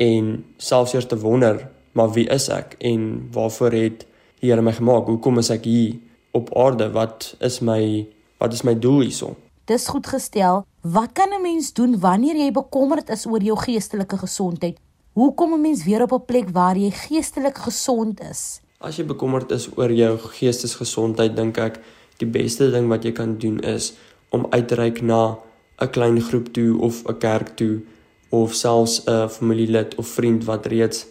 en 0.00 0.32
selfs 0.58 0.96
eers 0.96 1.08
te 1.08 1.18
wonder 1.20 1.66
maar 1.92 2.12
wie 2.14 2.28
is 2.32 2.48
ek 2.52 2.76
en 2.78 3.28
waarvoor 3.34 3.74
het 3.76 4.04
die 4.04 4.08
Here 4.40 4.62
my 4.62 4.72
gemaak? 4.72 5.04
Hoekom 5.04 5.36
is 5.42 5.50
ek 5.52 5.66
hier 5.68 5.98
op 6.32 6.48
aarde? 6.56 6.86
Wat 6.94 7.34
is 7.44 7.58
my 7.60 8.06
wat 8.40 8.54
is 8.56 8.62
my 8.64 8.72
doel 8.72 9.02
hierson? 9.04 9.36
Dis 9.70 9.86
goed 9.86 10.06
gestel. 10.10 10.64
Wat 10.82 11.12
kan 11.12 11.30
'n 11.30 11.42
mens 11.42 11.72
doen 11.72 12.00
wanneer 12.00 12.36
jy 12.36 12.50
bekommerd 12.52 13.08
is 13.08 13.26
oor 13.26 13.42
jou 13.42 13.56
geestelike 13.56 14.16
gesondheid? 14.18 14.76
Hoe 15.12 15.34
kom 15.34 15.52
'n 15.54 15.60
mens 15.60 15.84
weer 15.84 16.02
op 16.02 16.12
'n 16.12 16.24
plek 16.24 16.48
waar 16.48 16.76
jy 16.76 16.90
geestelik 16.90 17.58
gesond 17.58 18.20
is? 18.20 18.60
As 18.78 18.96
jy 18.96 19.04
bekommerd 19.04 19.50
is 19.50 19.68
oor 19.76 19.92
jou 19.92 20.18
geestesgesondheid, 20.18 21.36
dink 21.36 21.58
ek 21.58 21.80
die 22.16 22.26
beste 22.26 22.70
ding 22.70 22.88
wat 22.88 23.04
jy 23.04 23.12
kan 23.12 23.38
doen 23.38 23.60
is 23.60 23.92
om 24.30 24.46
uit 24.50 24.68
te 24.68 24.74
reik 24.74 25.02
na 25.02 25.38
'n 25.78 25.90
klein 25.90 26.20
groep 26.20 26.52
toe 26.52 26.80
of 26.80 27.04
'n 27.06 27.18
kerk 27.18 27.56
toe 27.56 27.80
of 28.28 28.54
selfs 28.54 29.04
'n 29.06 29.28
familielid 29.28 29.94
of 29.94 30.06
vriend 30.06 30.44
wat 30.44 30.66
reeds 30.66 31.06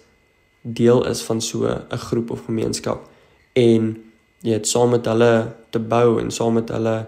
deel 0.62 1.08
is 1.08 1.22
van 1.22 1.42
so 1.42 1.66
'n 1.68 1.98
groep 1.98 2.32
of 2.32 2.46
gemeenskap 2.46 3.10
en 3.54 4.04
jy 4.42 4.51
het 4.51 4.68
saam 4.68 4.89
met 4.89 5.06
hulle 5.06 5.56
te 5.70 5.80
bou 5.80 6.20
en 6.20 6.32
saam 6.32 6.54
met 6.54 6.70
hulle 6.70 7.08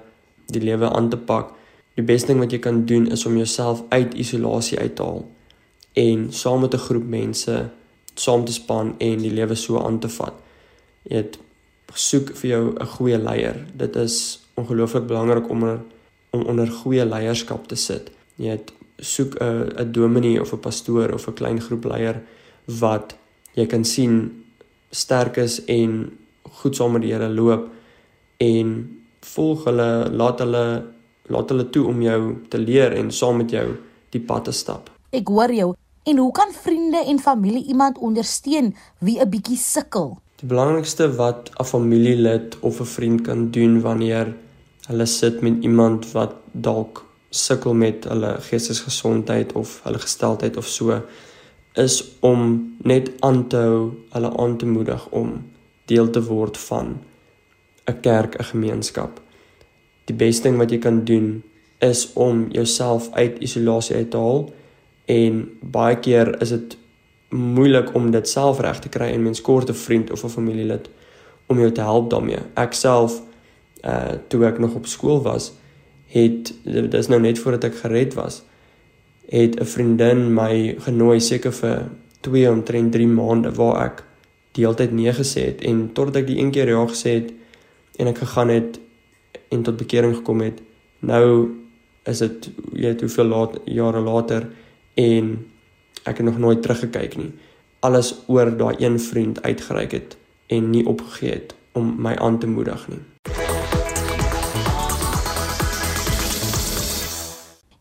die 0.52 0.62
lewe 0.62 0.90
aan 0.90 1.10
te 1.10 1.18
pak. 1.18 1.54
Die 1.96 2.06
beste 2.06 2.32
ding 2.32 2.40
wat 2.40 2.52
jy 2.52 2.60
kan 2.60 2.86
doen 2.86 3.08
is 3.12 3.26
om 3.26 3.38
jouself 3.38 3.84
uit 3.90 4.14
isolasie 4.14 4.80
uit 4.80 4.96
te 4.96 5.04
haal 5.04 5.26
en 5.94 6.32
saam 6.34 6.62
met 6.62 6.74
'n 6.74 6.86
groep 6.88 7.08
mense 7.08 7.70
saam 8.16 8.46
te 8.46 8.54
span 8.54 8.96
en 8.98 9.18
die 9.18 9.32
lewe 9.32 9.56
so 9.56 9.80
aan 9.80 10.00
te 10.00 10.10
vat. 10.10 10.34
Jy 11.04 11.16
het 11.16 11.38
soek 11.94 12.36
vir 12.36 12.50
jou 12.50 12.76
'n 12.80 12.86
goeie 12.86 13.18
leier. 13.18 13.66
Dit 13.74 13.96
is 13.96 14.40
ongelooflik 14.54 15.08
belangrik 15.08 15.50
om 15.50 15.64
er, 15.64 15.80
om 16.30 16.42
onder 16.42 16.68
goeie 16.68 17.06
leierskap 17.06 17.68
te 17.68 17.76
sit. 17.76 18.12
Jy 18.36 18.50
het 18.50 18.72
soek 18.98 19.36
'n 19.40 19.72
'n 19.78 19.92
dominee 19.92 20.42
of 20.42 20.54
'n 20.54 20.60
pastoor 20.60 21.14
of 21.14 21.28
'n 21.28 21.34
klein 21.34 21.62
groep 21.62 21.84
leier 21.84 22.22
wat 22.66 23.16
jy 23.54 23.66
kan 23.66 23.86
sien 23.86 24.44
sterk 24.90 25.38
is 25.38 25.66
en 25.66 26.18
goed 26.42 26.76
saam 26.76 26.92
met 26.92 27.02
die 27.02 27.14
Here 27.14 27.30
loop 27.30 27.70
en 28.38 29.01
volg 29.22 29.66
hulle, 29.66 30.10
laat 30.12 30.40
hulle 30.40 30.66
laat 31.32 31.50
hulle 31.50 31.70
toe 31.70 31.86
om 31.88 32.02
jou 32.02 32.22
te 32.50 32.60
leer 32.60 32.92
en 32.98 33.12
saam 33.12 33.38
met 33.38 33.52
jou 33.52 33.68
die 34.12 34.20
pad 34.20 34.50
te 34.50 34.52
stap. 34.52 34.90
Ek 35.16 35.30
hoor 35.32 35.54
jou. 35.54 35.70
En 36.04 36.18
hoe 36.18 36.32
kan 36.34 36.50
vriende 36.52 37.04
en 37.06 37.20
familie 37.22 37.64
iemand 37.70 37.98
ondersteun 37.98 38.74
wie 39.00 39.20
'n 39.20 39.30
bietjie 39.30 39.58
sukkel? 39.58 40.18
Die 40.42 40.48
belangrikste 40.48 41.16
wat 41.16 41.52
'n 41.60 41.64
familielid 41.64 42.58
of 42.60 42.80
'n 42.80 42.86
vriend 42.86 43.22
kan 43.22 43.52
doen 43.52 43.82
wanneer 43.82 44.34
hulle 44.88 45.06
sit 45.06 45.42
met 45.42 45.64
iemand 45.64 46.12
wat 46.12 46.34
dalk 46.52 47.06
sukkel 47.30 47.74
met 47.74 48.04
hulle 48.04 48.36
geestesgesondheid 48.40 49.54
of 49.54 49.80
hulle 49.84 50.00
gesteldheid 50.00 50.58
of 50.58 50.68
so 50.68 51.02
is 51.74 52.04
om 52.20 52.74
net 52.84 53.12
aan 53.20 53.48
te 53.48 53.58
hou, 53.58 53.92
hulle 54.10 54.38
aan 54.38 54.58
te 54.58 54.66
moedig 54.66 55.08
om 55.10 55.44
deel 55.86 56.10
te 56.10 56.24
word 56.24 56.58
van 56.58 57.00
'n 57.92 58.00
kerk, 58.02 58.40
'n 58.40 58.44
gemeenskap. 58.44 59.22
Die 60.06 60.16
beste 60.16 60.44
ding 60.48 60.58
wat 60.58 60.72
jy 60.72 60.78
kan 60.78 61.04
doen 61.06 61.44
is 61.80 62.14
om 62.14 62.48
jouself 62.52 63.10
uit 63.12 63.40
isolasie 63.40 63.96
uit 63.96 64.12
te 64.12 64.18
haal 64.18 64.54
en 65.06 65.50
baie 65.62 65.96
keer 66.00 66.42
is 66.42 66.50
dit 66.50 66.78
moeilik 67.30 67.96
om 67.96 68.12
dit 68.12 68.30
self 68.30 68.60
reg 68.60 68.80
te 68.80 68.90
kry 68.90 69.08
en 69.12 69.24
mens 69.24 69.42
kort 69.42 69.70
'n 69.70 69.74
vriend 69.74 70.12
of 70.12 70.24
'n 70.24 70.30
familielid 70.30 70.90
om 71.46 71.60
jou 71.60 71.72
te 71.72 71.82
help 71.82 72.10
daarmee. 72.10 72.40
Ek 72.56 72.74
self 72.74 73.22
uh 73.84 74.14
toe 74.28 74.46
ek 74.46 74.60
nog 74.60 74.76
op 74.76 74.86
skool 74.86 75.22
was, 75.22 75.52
het 76.08 76.54
dis 76.92 77.08
nou 77.08 77.22
net 77.22 77.40
voordat 77.40 77.64
ek 77.64 77.76
gered 77.76 78.14
was, 78.14 78.44
het 79.30 79.60
'n 79.60 79.66
vriendin 79.66 80.34
my 80.34 80.76
genooi 80.80 81.20
seker 81.20 81.52
vir 81.52 81.90
2 82.20 82.52
omtrent 82.52 82.92
3 82.92 83.08
maande 83.08 83.52
waar 83.52 83.86
ek 83.86 84.04
die 84.52 84.66
hele 84.66 84.76
tyd 84.76 84.92
nee 84.92 85.14
gesê 85.14 85.46
het 85.46 85.62
en 85.62 85.90
totdat 85.94 86.16
ek 86.16 86.28
die 86.28 86.40
een 86.40 86.52
keer 86.52 86.70
ja 86.70 86.86
gesê 86.88 87.10
het 87.20 87.32
en 87.96 88.08
ek 88.08 88.18
gegaan 88.18 88.50
het 88.50 88.80
en 89.50 89.64
tot 89.64 89.78
bekering 89.78 90.16
gekom 90.16 90.42
het 90.42 90.62
nou 91.00 91.26
is 92.04 92.24
dit 92.24 92.50
jy 92.74 92.88
weet 92.88 93.06
hoeveel 93.06 93.26
laat 93.26 93.58
jare 93.66 94.02
later 94.02 94.50
en 94.94 95.34
ek 96.04 96.18
het 96.18 96.26
nog 96.26 96.38
nooit 96.38 96.62
teruggekyk 96.62 97.18
nie 97.18 97.32
alles 97.80 98.14
oor 98.28 98.58
daai 98.58 98.76
een 98.80 99.00
vriend 99.00 99.42
uitgereik 99.42 99.92
het 99.92 100.18
en 100.48 100.70
nie 100.70 100.86
opgegee 100.86 101.32
het 101.32 101.56
om 101.72 101.96
my 102.02 102.16
aan 102.16 102.40
te 102.40 102.48
moedig 102.48 102.88
nie 102.88 103.02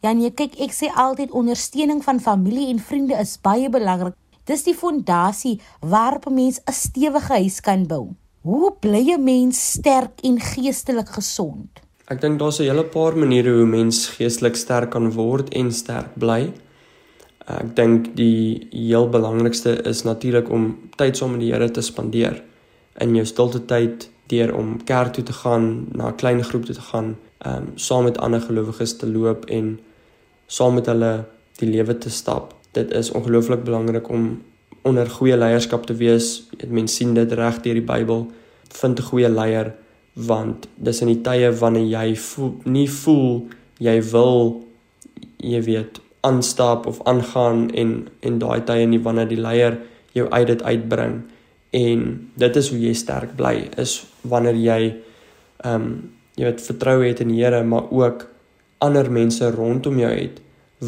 Ja 0.00 0.14
nee, 0.16 0.30
kyk, 0.32 0.54
ek 0.64 0.72
sê 0.72 0.88
altyd 0.96 1.34
ondersteuning 1.36 1.98
van 2.00 2.22
familie 2.24 2.70
en 2.72 2.78
vriende 2.80 3.18
is 3.20 3.34
baie 3.44 3.68
belangrik. 3.68 4.14
Dis 4.48 4.64
die 4.64 4.72
fondasie 4.74 5.60
waarop 5.84 6.24
'n 6.26 6.34
mens 6.34 6.60
'n 6.64 6.72
stewige 6.72 7.32
huis 7.32 7.60
kan 7.60 7.86
bou. 7.86 8.16
Hoe 8.40 8.72
bly 8.80 9.12
'n 9.12 9.24
mens 9.24 9.70
sterk 9.70 10.20
en 10.20 10.40
geestelik 10.40 11.08
gesond? 11.08 11.68
Ek 12.08 12.20
dink 12.20 12.38
daar's 12.38 12.58
'n 12.60 12.62
hele 12.62 12.84
paar 12.84 13.16
maniere 13.16 13.52
hoe 13.52 13.66
mens 13.66 14.08
geestelik 14.08 14.56
sterk 14.56 14.90
kan 14.90 15.12
word 15.12 15.52
en 15.54 15.72
sterk 15.72 16.14
bly. 16.14 16.52
Ek 17.46 17.76
dink 17.76 18.16
die 18.16 18.66
heel 18.70 19.08
belangrikste 19.08 19.82
is 19.84 20.02
natuurlik 20.02 20.48
om 20.50 20.78
tyd 20.96 21.16
saam 21.16 21.30
met 21.30 21.40
die 21.40 21.52
Here 21.52 21.70
te 21.70 21.80
spandeer. 21.80 22.42
In 22.98 23.14
jou 23.14 23.24
stilte 23.24 23.64
tyd 23.64 24.10
deur 24.26 24.54
om 24.54 24.84
kerk 24.84 25.12
toe 25.12 25.24
te 25.24 25.32
gaan, 25.32 25.86
na 25.92 26.08
'n 26.08 26.16
klein 26.16 26.44
groep 26.44 26.64
toe 26.64 26.74
te 26.74 26.88
gaan, 26.92 27.16
ehm 27.38 27.56
um, 27.56 27.72
saam 27.74 28.04
met 28.04 28.18
ander 28.18 28.40
gelowiges 28.40 28.96
te 28.96 29.06
loop 29.06 29.44
en 29.44 29.80
saam 30.46 30.74
met 30.74 30.86
hulle 30.86 31.24
die 31.56 31.68
lewe 31.68 31.98
te 31.98 32.10
stap. 32.10 32.54
Dit 32.72 32.90
is 32.90 33.10
ongelooflik 33.10 33.64
belangrik 33.64 34.08
om 34.08 34.42
onder 34.82 35.10
goeie 35.10 35.36
leierskap 35.36 35.86
te 35.86 35.94
wees. 35.94 36.48
Mense 36.68 36.94
sien 36.94 37.14
dit 37.14 37.32
reg 37.32 37.60
deur 37.62 37.74
die 37.74 37.86
Bybel. 37.86 38.26
Vind 38.68 38.98
'n 38.98 39.02
goeie 39.02 39.28
leier 39.28 39.74
want 40.14 40.68
dis 40.76 41.00
in 41.00 41.10
die 41.12 41.22
tye 41.22 41.50
wanneer 41.52 41.86
jy 41.86 42.16
voel, 42.16 42.54
nie 42.64 42.88
voel 42.90 43.46
jy 43.78 43.96
wil 44.10 44.64
jy 45.40 45.60
weet 45.64 46.00
aanstap 46.26 46.86
of 46.86 47.00
aangaan 47.08 47.70
en 47.70 48.08
en 48.20 48.38
daai 48.42 48.60
tye 48.68 48.86
nie 48.86 49.00
wanneer 49.00 49.28
die 49.30 49.40
leier 49.40 49.78
jou 50.12 50.26
uit 50.28 50.46
dit 50.46 50.62
uitbring 50.62 51.20
en 51.70 52.30
dit 52.34 52.56
is 52.56 52.70
hoe 52.72 52.80
jy 52.80 52.94
sterk 52.94 53.36
bly 53.38 53.54
is 53.80 54.00
wanneer 54.22 54.58
jy 54.58 54.80
ehm 55.64 55.74
um, 55.74 55.92
jy 56.38 56.46
weet 56.46 56.62
vertroue 56.64 57.04
het 57.04 57.20
in 57.20 57.32
die 57.34 57.42
Here 57.42 57.62
maar 57.64 57.90
ook 57.92 58.22
ander 58.80 59.10
mense 59.12 59.50
rondom 59.50 59.98
jou 60.00 60.12
het 60.12 60.40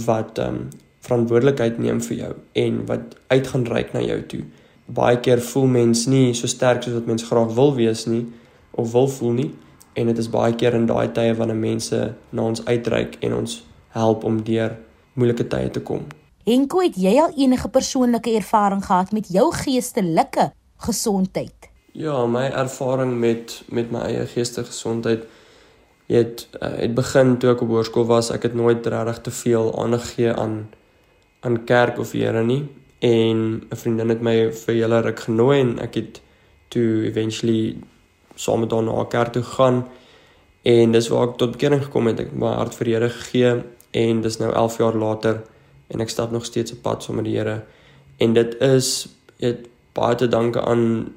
wat 0.07 0.39
ehm 0.39 0.63
um, 0.63 0.71
verantwoordelikheid 1.03 1.79
neem 1.83 2.01
vir 2.07 2.17
jou 2.17 2.33
en 2.65 2.85
wat 2.87 3.17
uitgaan 3.33 3.67
reik 3.67 3.93
na 3.95 4.03
jou 4.05 4.21
toe. 4.31 4.43
Baie 4.87 5.19
keer 5.25 5.43
voel 5.43 5.67
mens 5.67 6.07
nie 6.11 6.33
so 6.35 6.51
sterk 6.51 6.83
soos 6.83 6.99
wat 7.01 7.11
mens 7.11 7.27
graag 7.27 7.55
wil 7.59 7.75
wees 7.79 8.07
nie 8.07 8.25
of 8.71 8.93
wil 8.93 9.09
voel 9.09 9.37
nie 9.41 9.51
en 9.99 10.09
dit 10.09 10.19
is 10.19 10.31
baie 10.31 10.55
keer 10.57 10.77
in 10.79 10.87
daai 10.87 11.13
tye 11.17 11.35
wanneer 11.37 11.59
mense 11.59 12.01
na 12.31 12.49
ons 12.49 12.65
uitreik 12.65 13.19
en 13.21 13.35
ons 13.43 13.59
help 13.97 14.25
om 14.25 14.41
deur 14.45 14.77
moeilike 15.19 15.47
tye 15.53 15.71
te 15.71 15.83
kom. 15.85 16.07
Henko, 16.47 16.81
het 16.83 16.97
jy 16.99 17.13
al 17.23 17.35
enige 17.39 17.69
persoonlike 17.71 18.33
ervaring 18.35 18.81
gehad 18.85 19.13
met 19.15 19.29
jou 19.31 19.51
geestelike 19.55 20.49
gesondheid? 20.87 21.69
Ja, 21.93 22.25
my 22.27 22.49
ervaring 22.49 23.13
met 23.21 23.61
met 23.69 23.93
my 23.93 24.07
eie 24.09 24.27
geestelike 24.27 24.73
gesondheid 24.73 25.27
het 26.11 26.47
uh, 26.59 26.73
het 26.81 26.95
begin 26.95 27.37
toe 27.39 27.53
ek 27.53 27.63
op 27.63 27.75
hoërskool 27.75 28.09
was, 28.09 28.33
ek 28.35 28.49
het 28.49 28.57
nooit 28.59 28.87
regtig 28.87 29.21
te 29.29 29.35
veel 29.43 29.71
aandag 29.79 30.09
gegee 30.09 30.33
aan 30.33 30.57
aan 31.43 31.65
kerk 31.65 31.99
of 31.99 32.13
Here 32.13 32.43
nie 32.45 32.65
en 33.03 33.63
'n 33.71 33.77
vriendin 33.77 34.09
het 34.09 34.23
my 34.23 34.53
vir 34.53 34.75
julle 34.75 35.01
ruk 35.03 35.21
genooi 35.21 35.61
en 35.61 35.79
ek 35.79 35.95
het 35.95 36.21
toe 36.69 37.05
eventually 37.05 37.77
saam 38.35 38.61
met 38.61 38.71
haar 38.71 38.83
na 38.83 39.05
kerk 39.05 39.33
toe 39.33 39.43
gegaan 39.43 39.85
en 40.63 40.93
dis 40.93 41.09
waar 41.09 41.29
ek 41.29 41.37
tot 41.37 41.51
bekering 41.51 41.83
gekom 41.83 42.07
het. 42.07 42.21
Ek 42.21 42.31
het 42.31 42.39
my 42.39 42.55
hart 42.55 42.75
vir 42.75 42.85
die 42.85 42.95
Here 42.95 43.09
gegee 43.11 43.63
en 43.91 44.21
dis 44.23 44.39
nou 44.39 44.53
11 44.53 44.79
jaar 44.79 44.95
later 44.95 45.43
en 45.89 46.01
ek 46.01 46.09
stap 46.09 46.31
nog 46.31 46.45
steeds 46.45 46.73
op 46.73 46.83
pad 46.83 47.03
saam 47.03 47.17
met 47.17 47.25
die 47.25 47.37
Here. 47.37 47.63
En 48.19 48.33
dit 48.33 48.61
is 48.61 49.09
dit 49.39 49.67
baie 49.93 50.15
te 50.15 50.29
danke 50.29 50.61
aan 50.61 51.13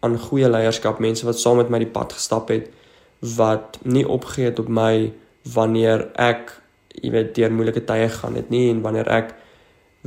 aan 0.00 0.18
goeie 0.18 0.48
leierskap, 0.50 0.98
mense 0.98 1.24
wat 1.24 1.38
saam 1.40 1.56
met 1.56 1.70
my 1.72 1.78
die 1.78 1.92
pad 1.92 2.12
gestap 2.12 2.48
het 2.48 2.68
wat 3.36 3.78
nie 3.82 4.04
opgegee 4.08 4.44
het 4.44 4.58
op 4.58 4.68
my 4.68 5.12
wanneer 5.54 6.10
ek 6.20 6.60
jy 7.02 7.10
weet 7.10 7.32
deur 7.34 7.52
moeilike 7.52 7.84
tye 7.88 8.08
gaan 8.08 8.36
het 8.36 8.50
nie 8.52 8.68
en 8.70 8.82
wanneer 8.84 9.08
ek 9.08 9.32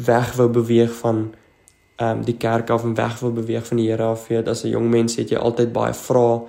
weg 0.06 0.34
wou 0.36 0.50
beweeg 0.50 0.94
van 0.94 1.34
ehm 1.96 2.18
um, 2.18 2.26
die 2.26 2.38
kerk 2.38 2.70
af 2.70 2.84
en 2.84 2.94
weg 2.94 3.20
wou 3.20 3.32
beweeg 3.34 3.66
van 3.68 3.78
die 3.78 3.90
Here 3.90 4.04
af. 4.04 4.28
Weet 4.28 4.48
as 4.48 4.64
'n 4.64 4.70
jong 4.70 4.90
mens 4.90 5.16
het 5.16 5.30
jy 5.30 5.38
altyd 5.38 5.74
baie 5.74 5.94
vrae 5.94 6.42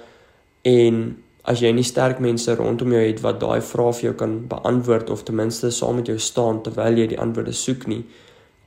en 0.63 1.17
as 1.43 1.61
jy 1.61 1.73
nie 1.73 1.83
sterk 1.85 2.19
mense 2.19 2.55
rondom 2.55 2.93
jou 2.93 3.01
het 3.07 3.21
wat 3.21 3.41
daai 3.41 3.61
vrae 3.61 3.93
vir 3.93 4.03
jou 4.03 4.15
kan 4.15 4.47
beantwoord 4.49 5.11
of 5.11 5.23
ten 5.23 5.35
minste 5.35 5.71
saam 5.71 5.95
met 5.95 6.07
jou 6.07 6.19
staan 6.19 6.63
terwyl 6.63 6.99
jy 6.99 7.07
die 7.07 7.21
antwoorde 7.21 7.53
soek 7.53 7.87
nie, 7.87 8.05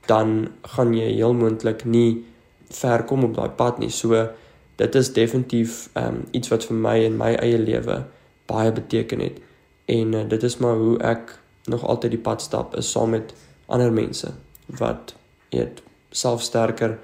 dan 0.06 0.48
gaan 0.62 0.94
jy 0.94 1.14
heel 1.14 1.34
moontlik 1.34 1.84
nie 1.84 2.24
ver 2.70 3.04
kom 3.04 3.24
op 3.24 3.34
daai 3.34 3.48
pad 3.48 3.78
nie. 3.78 3.90
So 3.90 4.28
dit 4.76 4.94
is 4.94 5.12
definitief 5.12 5.90
ehm 5.92 6.06
um, 6.06 6.24
iets 6.30 6.48
wat 6.48 6.64
vir 6.64 6.76
my 6.76 6.98
in 7.04 7.16
my 7.16 7.34
eie 7.34 7.58
lewe 7.58 8.04
baie 8.46 8.72
beteken 8.72 9.20
het. 9.20 9.38
En 9.86 10.12
uh, 10.12 10.28
dit 10.28 10.42
is 10.42 10.56
maar 10.56 10.76
hoe 10.76 10.98
ek 10.98 11.38
nog 11.64 11.84
altyd 11.84 12.10
die 12.10 12.24
pad 12.30 12.42
stap 12.42 12.76
is 12.76 12.90
saam 12.90 13.10
met 13.10 13.34
ander 13.66 13.92
mense 13.92 14.34
wat 14.78 15.14
eet 15.50 15.82
self 16.10 16.42
sterker 16.42 16.98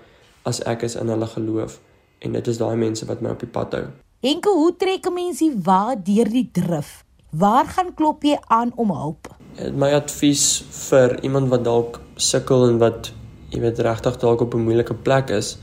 as 0.48 0.61
ek 0.64 0.83
is 0.88 0.96
in 0.96 1.09
hulle 1.12 1.26
geloof 1.26 1.81
en 2.24 2.33
dit 2.33 2.46
is 2.48 2.59
daai 2.59 2.76
mense 2.76 3.07
wat 3.07 3.20
my 3.20 3.35
op 3.35 3.44
die 3.44 3.50
pad 3.50 3.76
hou. 3.76 3.85
Enke 4.20 4.50
hoe 4.50 4.72
trek 4.76 5.07
'n 5.07 5.14
mens 5.14 5.38
die 5.38 5.54
wa 5.64 5.94
deur 5.94 6.28
die 6.31 6.48
drif? 6.52 7.04
Waar 7.31 7.66
gaan 7.66 7.94
klop 7.94 8.22
jy 8.24 8.38
aan 8.46 8.72
om 8.76 8.90
hulp? 8.90 9.28
My 9.72 9.92
advies 9.92 10.64
vir 10.88 11.20
iemand 11.22 11.48
wat 11.48 11.64
dalk 11.64 12.00
sukkel 12.16 12.68
en 12.68 12.78
wat 12.78 13.12
jy 13.50 13.61
weet 13.61 13.78
regtig 13.78 14.16
dalk 14.16 14.40
op 14.40 14.54
'n 14.54 14.64
moeilike 14.64 14.94
plek 14.94 15.31
is 15.31 15.59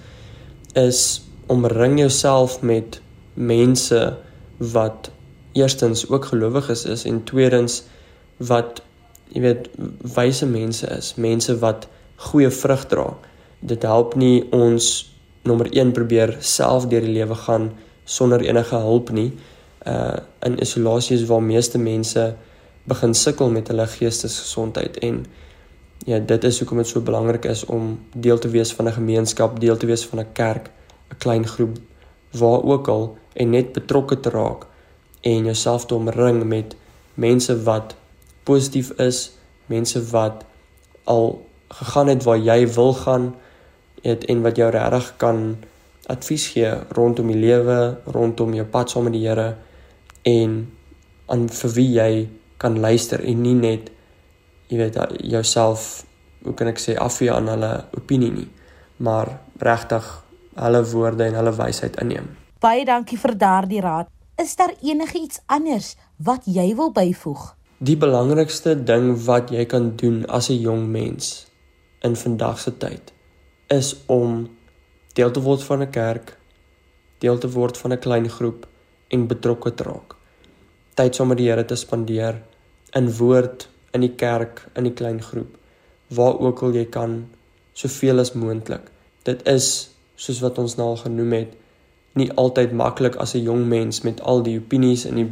is 0.73 1.21
omring 1.47 1.99
jouself 1.99 2.61
met 2.61 3.01
mense 3.33 4.17
wat 4.57 5.11
eerstens 5.53 6.09
ook 6.09 6.25
gelowiges 6.25 6.85
is 6.85 7.05
en 7.05 7.23
tweedens 7.23 7.83
wat 8.37 8.81
jy 9.31 9.41
weet 9.41 9.69
wyse 10.15 10.45
mense 10.45 10.87
is, 10.87 11.15
mense 11.15 11.59
wat 11.59 11.87
goeie 12.15 12.49
vrug 12.49 12.85
dra. 12.87 13.17
Dit 13.59 13.83
help 13.83 14.15
nie 14.15 14.43
ons 14.51 15.11
nommer 15.43 15.69
1 15.71 15.91
probeer 15.91 16.37
self 16.39 16.87
deur 16.87 17.01
die 17.01 17.13
lewe 17.13 17.35
gaan 17.35 17.71
sonder 18.05 18.41
enige 18.41 18.75
hulp 18.75 19.11
nie. 19.11 19.31
Uh 19.85 20.17
in 20.45 20.59
isolasie 20.61 21.15
is 21.17 21.25
waar 21.25 21.41
meeste 21.41 21.77
mense 21.77 22.35
begin 22.85 23.13
sukkel 23.13 23.49
met 23.49 23.67
hulle 23.67 23.87
geestesgesondheid 23.87 24.97
en 25.01 25.25
ja, 26.05 26.19
dit 26.19 26.43
is 26.43 26.59
hoekom 26.59 26.77
dit 26.77 26.87
so 26.87 27.01
belangrik 27.01 27.45
is 27.49 27.63
om 27.65 27.95
deel 28.13 28.37
te 28.37 28.49
wees 28.49 28.73
van 28.73 28.87
'n 28.87 28.97
gemeenskap, 28.99 29.59
deel 29.59 29.77
te 29.77 29.85
wees 29.85 30.05
van 30.05 30.19
'n 30.19 30.31
kerk, 30.33 30.69
'n 31.09 31.17
klein 31.17 31.47
groep 31.47 31.77
waar 32.31 32.63
ook 32.63 32.87
al 32.87 33.17
en 33.33 33.49
net 33.49 33.73
betrokke 33.73 34.19
te 34.19 34.29
raak 34.29 34.67
en 35.21 35.45
jouself 35.45 35.85
te 35.85 35.95
omring 35.95 36.43
met 36.43 36.75
mense 37.13 37.63
wat 37.63 37.95
positief 38.43 38.91
is, 38.91 39.31
mense 39.65 40.09
wat 40.09 40.45
al 41.03 41.44
gegaan 41.69 42.07
het 42.07 42.23
waar 42.23 42.37
jy 42.37 42.67
wil 42.73 42.93
gaan 42.93 43.35
het, 44.01 44.25
en 44.25 44.41
wat 44.41 44.55
jou 44.55 44.69
regtig 44.71 45.13
kan 45.17 45.57
advies 46.05 46.47
gee 46.53 46.69
rondom 46.93 47.27
die 47.33 47.39
lewe, 47.39 47.97
rondom 48.05 48.53
jou 48.53 48.65
pad 48.65 48.89
saam 48.89 49.07
met 49.09 49.15
die 49.15 49.25
Here 49.25 49.55
en 50.25 50.57
aan 51.25 51.47
vir 51.49 51.71
wie 51.73 51.89
jy 51.95 52.11
kan 52.61 52.77
luister 52.79 53.23
en 53.25 53.41
nie 53.41 53.55
net 53.57 53.89
jy 54.69 54.77
weet 54.77 54.99
jouself 55.25 56.05
hoe 56.45 56.53
kan 56.53 56.69
ek 56.69 56.81
sê 56.81 56.95
afvee 57.01 57.33
aan 57.33 57.49
hulle 57.49 57.71
opinie 57.97 58.31
nie, 58.33 58.47
maar 59.01 59.31
regtig 59.61 60.05
hulle 60.55 60.81
woorde 60.91 61.25
en 61.25 61.37
hulle 61.39 61.53
wysheid 61.57 61.97
inneem. 62.01 62.29
Baie 62.61 62.85
dankie 62.85 63.17
vir 63.17 63.33
daardie 63.37 63.81
raad. 63.81 64.09
Is 64.41 64.55
daar 64.59 64.73
enigiets 64.83 65.41
anders 65.47 65.95
wat 66.17 66.45
jy 66.45 66.67
wil 66.77 66.91
byvoeg? 66.93 67.55
Die 67.79 67.97
belangrikste 67.97 68.75
ding 68.77 69.13
wat 69.25 69.51
jy 69.51 69.65
kan 69.65 69.95
doen 69.97 70.23
as 70.29 70.49
'n 70.49 70.61
jong 70.61 70.87
mens 70.87 71.47
in 72.07 72.15
vandag 72.15 72.59
se 72.59 72.71
tyd 72.77 73.13
is 73.73 73.95
om 74.05 74.43
deel 75.17 75.31
te 75.31 75.41
word 75.41 75.63
van 75.63 75.81
'n 75.81 75.89
kerk, 75.89 76.37
deel 77.23 77.37
te 77.37 77.49
word 77.49 77.77
van 77.77 77.93
'n 77.93 78.03
klein 78.05 78.29
groep 78.29 78.67
en 79.07 79.27
betrokke 79.27 79.73
te 79.73 79.83
raak. 79.83 80.15
Tyd 80.93 81.15
saam 81.15 81.27
met 81.27 81.37
die 81.37 81.49
Here 81.49 81.65
te 81.65 81.75
spandeer 81.75 82.41
in 82.93 83.11
woord, 83.17 83.67
in 83.91 84.01
die 84.01 84.15
kerk, 84.15 84.67
in 84.75 84.83
die 84.83 84.93
klein 84.93 85.21
groep, 85.21 85.57
waar 86.07 86.39
ook 86.39 86.61
al 86.61 86.73
jy 86.73 86.85
kan, 86.85 87.29
soveel 87.73 88.19
as 88.19 88.33
moontlik. 88.33 88.91
Dit 89.23 89.47
is 89.47 89.89
soos 90.15 90.39
wat 90.39 90.57
ons 90.57 90.75
nou 90.75 90.87
al 90.87 90.97
genoem 90.97 91.31
het, 91.31 91.53
nie 92.13 92.31
altyd 92.31 92.71
maklik 92.71 93.15
as 93.15 93.35
'n 93.35 93.43
jong 93.43 93.65
mens 93.67 94.01
met 94.01 94.21
al 94.21 94.43
die 94.43 94.57
opinies 94.59 95.05
in 95.05 95.15
die 95.15 95.31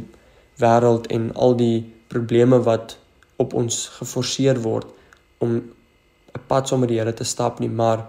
wêreld 0.60 1.06
en 1.06 1.34
al 1.34 1.56
die 1.56 1.92
probleme 2.08 2.58
wat 2.62 2.98
op 3.36 3.54
ons 3.54 3.88
geforseer 3.88 4.60
word 4.62 4.86
om 5.38 5.62
'n 6.34 6.46
pad 6.46 6.68
saam 6.68 6.80
met 6.80 6.88
die 6.88 6.98
Here 6.98 7.14
te 7.14 7.24
stap 7.24 7.58
nie, 7.58 7.68
maar 7.68 8.06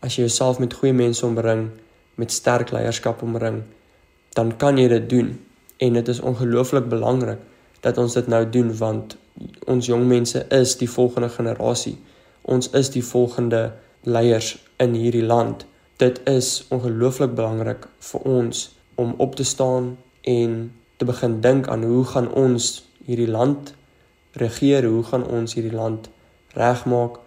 as 0.00 0.16
jy 0.16 0.24
jouself 0.24 0.58
met 0.58 0.74
goeie 0.74 0.92
mense 0.92 1.26
omring, 1.26 1.70
met 2.14 2.32
sterk 2.32 2.70
leierskap 2.70 3.22
omring, 3.22 3.62
dan 4.32 4.56
kan 4.56 4.78
jy 4.78 4.88
dit 4.88 5.08
doen. 5.10 5.46
En 5.76 5.92
dit 5.92 6.08
is 6.08 6.20
ongelooflik 6.20 6.88
belangrik 6.88 7.38
dat 7.80 7.98
ons 7.98 8.14
dit 8.14 8.26
nou 8.26 8.50
doen 8.50 8.76
want 8.76 9.16
ons 9.66 9.86
jong 9.86 10.06
mense 10.06 10.46
is 10.48 10.76
die 10.76 10.90
volgende 10.90 11.28
generasie. 11.28 11.98
Ons 12.42 12.70
is 12.70 12.90
die 12.90 13.04
volgende 13.04 13.72
leiers 14.02 14.58
in 14.76 14.94
hierdie 14.94 15.24
land. 15.24 15.64
Dit 15.96 16.20
is 16.28 16.66
ongelooflik 16.68 17.34
belangrik 17.34 17.88
vir 17.98 18.20
ons 18.20 18.68
om 18.94 19.14
op 19.16 19.34
te 19.34 19.44
staan 19.44 19.96
en 20.22 20.72
te 20.96 21.04
begin 21.04 21.40
dink 21.40 21.68
aan 21.68 21.84
hoe 21.84 22.04
gaan 22.04 22.28
ons 22.32 22.84
hierdie 23.04 23.28
land 23.28 23.74
regeer, 24.32 24.84
hoe 24.84 25.02
gaan 25.04 25.24
ons 25.26 25.54
hierdie 25.56 25.76
land 25.76 26.10
regmaak 26.56 27.20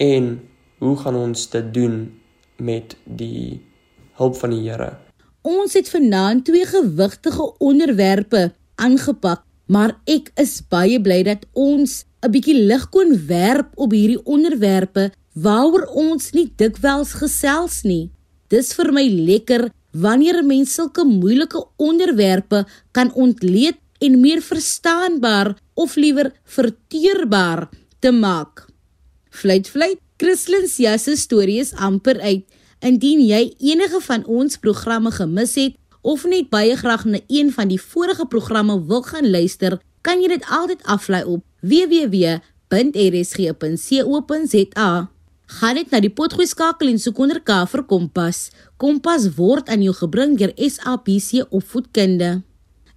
en 0.00 0.40
hoe 0.80 0.96
gaan 0.96 1.16
ons 1.16 1.44
dit 1.52 1.74
doen 1.74 1.96
met 2.56 2.96
die 3.04 3.60
hulp 4.16 4.36
van 4.40 4.54
die 4.54 4.64
Here. 4.64 4.94
Ons 5.44 5.76
het 5.76 5.88
vanaand 5.92 6.44
twee 6.48 6.66
gewigtige 6.68 7.46
onderwerpe 7.58 8.50
aangepak, 8.80 9.44
maar 9.68 9.98
ek 10.08 10.32
is 10.40 10.60
baie 10.72 11.00
bly 11.00 11.22
dat 11.28 11.44
ons 11.52 12.04
'n 12.24 12.32
bietjie 12.32 12.56
lig 12.68 12.88
kon 12.88 13.12
werp 13.26 13.72
op 13.76 13.92
hierdie 13.92 14.24
onderwerpe 14.24 15.10
waaroor 15.34 15.86
ons 15.94 16.32
nie 16.32 16.52
dikwels 16.56 17.12
gesels 17.20 17.82
nie. 17.84 18.10
Dis 18.48 18.74
vir 18.74 18.92
my 18.92 19.06
lekker 19.08 19.70
wanneer 19.92 20.44
mense 20.44 20.74
sulke 20.74 21.04
moeilike 21.04 21.64
onderwerpe 21.76 22.64
kan 22.92 23.12
ontleed 23.14 23.78
en 24.00 24.20
meer 24.20 24.40
verstaanbaar 24.40 25.56
of 25.74 25.96
liewer 25.96 26.32
verteerbaar 26.44 27.68
te 28.00 28.10
maak. 28.10 28.69
Fluit 29.30 29.68
fluit, 29.68 29.98
Christlyn 30.20 30.68
se 30.68 31.16
storie 31.16 31.60
is 31.60 31.72
amper 31.72 32.20
uit. 32.20 32.44
Indien 32.80 33.20
jy 33.24 33.54
enige 33.58 34.00
van 34.00 34.24
ons 34.26 34.56
programme 34.58 35.10
gemis 35.12 35.54
het 35.56 35.76
of 36.00 36.24
net 36.24 36.48
baie 36.50 36.76
graag 36.76 37.04
na 37.04 37.18
een 37.28 37.52
van 37.52 37.68
die 37.68 37.80
vorige 37.80 38.26
programme 38.26 38.84
wil 38.86 39.02
gaan 39.02 39.30
luister, 39.30 39.80
kan 40.00 40.20
jy 40.22 40.28
dit 40.32 40.44
altyd 40.48 40.82
aflaai 40.84 41.24
op 41.24 41.44
www.rsg.co.za. 41.60 42.40
Gaan 45.50 45.74
net 45.74 45.90
na 45.90 46.00
die 46.00 46.12
potgooi 46.14 46.46
skakel 46.46 46.88
en 46.92 46.98
soek 47.02 47.18
onder 47.18 47.40
K 47.42 47.66
vir 47.68 47.82
Kompas. 47.90 48.50
Kompas 48.80 49.28
word 49.36 49.68
aan 49.68 49.82
jou 49.82 49.94
gebring 49.98 50.38
deur 50.38 50.52
SABC 50.56 51.44
Opvoedkunde. 51.50 52.42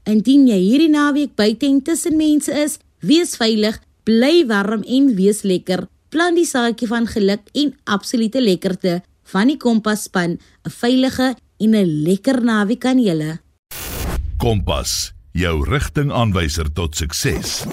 Indien 0.07 0.47
jy 0.47 0.59
hierdie 0.61 0.91
naweek 0.93 1.35
buite 1.39 1.65
en 1.67 1.81
tussen 1.81 2.15
mense 2.19 2.51
is, 2.51 2.77
wees 3.01 3.35
veilig, 3.39 3.79
bly 4.07 4.45
warm 4.47 4.83
en 4.83 5.15
wees 5.17 5.43
lekker. 5.43 5.87
Plant 6.13 6.38
die 6.38 6.45
saadjie 6.45 6.86
van 6.86 7.08
geluk 7.10 7.47
en 7.58 7.71
absolute 7.89 8.38
lekkerte 8.38 8.99
van 9.32 9.49
die 9.49 9.58
Kompas 9.58 10.04
span, 10.06 10.38
'n 10.38 10.69
veilige 10.69 11.34
en 11.58 11.71
'n 11.73 12.04
lekker 12.06 12.43
naweek 12.43 12.86
aan 12.86 13.02
julle. 13.02 13.39
Kompas, 14.38 15.13
jou 15.32 15.65
rigtingaanwyser 15.65 16.71
tot 16.73 16.95
sukses. 16.95 17.65